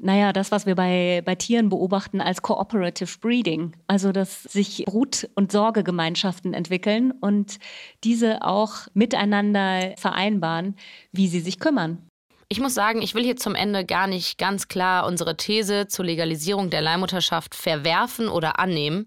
[0.02, 3.76] naja, das, was wir bei, bei Tieren beobachten als Cooperative Breeding.
[3.88, 7.60] Also, dass sich Brut- und Sorgegemeinschaften entwickeln und
[8.04, 10.76] diese auch miteinander vereinbaren,
[11.12, 12.10] wie sie sich kümmern.
[12.52, 16.06] Ich muss sagen, ich will hier zum Ende gar nicht ganz klar unsere These zur
[16.06, 19.06] Legalisierung der Leihmutterschaft verwerfen oder annehmen.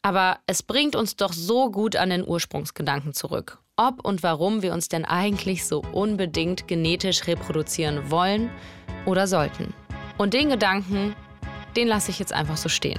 [0.00, 3.58] Aber es bringt uns doch so gut an den Ursprungsgedanken zurück.
[3.76, 8.50] Ob und warum wir uns denn eigentlich so unbedingt genetisch reproduzieren wollen
[9.04, 9.74] oder sollten.
[10.18, 11.14] Und den Gedanken,
[11.76, 12.98] den lasse ich jetzt einfach so stehen.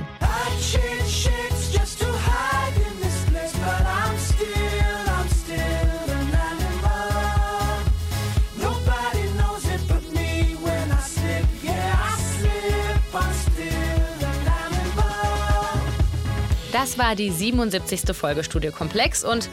[16.71, 18.15] Das war die 77.
[18.15, 19.49] Folge Studio Komplex und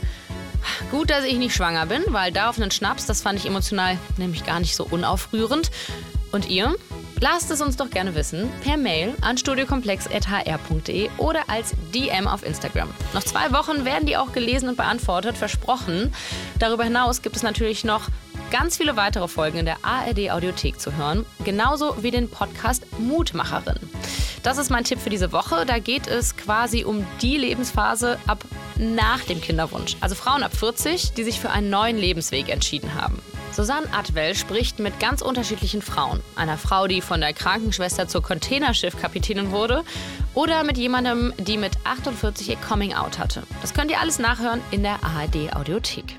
[0.92, 3.98] gut, dass ich nicht schwanger bin, weil da auf einen Schnaps, das fand ich emotional
[4.16, 5.72] nämlich gar nicht so unaufrührend.
[6.30, 6.76] Und ihr?
[7.20, 12.90] Lasst es uns doch gerne wissen per Mail an studiokomplex.hr.de oder als DM auf Instagram.
[13.14, 16.12] Noch zwei Wochen werden die auch gelesen und beantwortet, versprochen.
[16.58, 18.08] Darüber hinaus gibt es natürlich noch
[18.50, 23.78] ganz viele weitere Folgen in der ARD Audiothek zu hören, genauso wie den Podcast Mutmacherin.
[24.42, 25.64] Das ist mein Tipp für diese Woche.
[25.66, 28.44] Da geht es quasi um die Lebensphase ab
[28.76, 29.96] nach dem Kinderwunsch.
[30.00, 33.20] Also Frauen ab 40, die sich für einen neuen Lebensweg entschieden haben.
[33.56, 36.20] Susanne Atwell spricht mit ganz unterschiedlichen Frauen.
[36.34, 39.82] Einer Frau, die von der Krankenschwester zur Containerschiffkapitänin wurde
[40.34, 43.44] oder mit jemandem, die mit 48 ihr Coming-out hatte.
[43.62, 46.18] Das könnt ihr alles nachhören in der ARD Audiothek.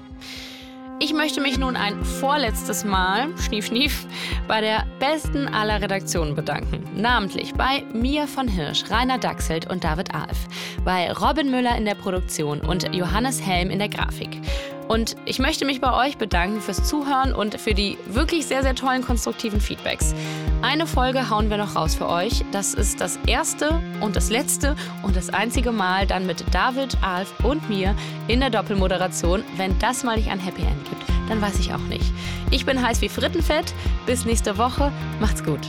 [0.99, 4.07] Ich möchte mich nun ein vorletztes Mal, schnief, schnief,
[4.47, 6.83] bei der besten aller Redaktionen bedanken.
[6.99, 10.47] Namentlich bei Mia von Hirsch, Rainer Dachselt und David Alf,
[10.83, 14.41] bei Robin Müller in der Produktion und Johannes Helm in der Grafik
[14.87, 18.75] Und ich möchte mich bei euch bedanken fürs Zuhören und für die wirklich sehr, sehr
[18.75, 20.15] tollen konstruktiven Feedbacks.
[20.61, 22.43] Eine Folge hauen wir noch raus für euch.
[22.51, 27.33] Das ist das erste und das letzte und das einzige Mal dann mit David, Alf
[27.43, 27.95] und mir
[28.27, 29.43] in der Doppelmoderation.
[29.57, 32.11] Wenn das mal nicht ein Happy End gibt, dann weiß ich auch nicht.
[32.49, 33.73] Ich bin heiß wie Frittenfett.
[34.05, 34.91] Bis nächste Woche.
[35.19, 35.61] Macht's gut.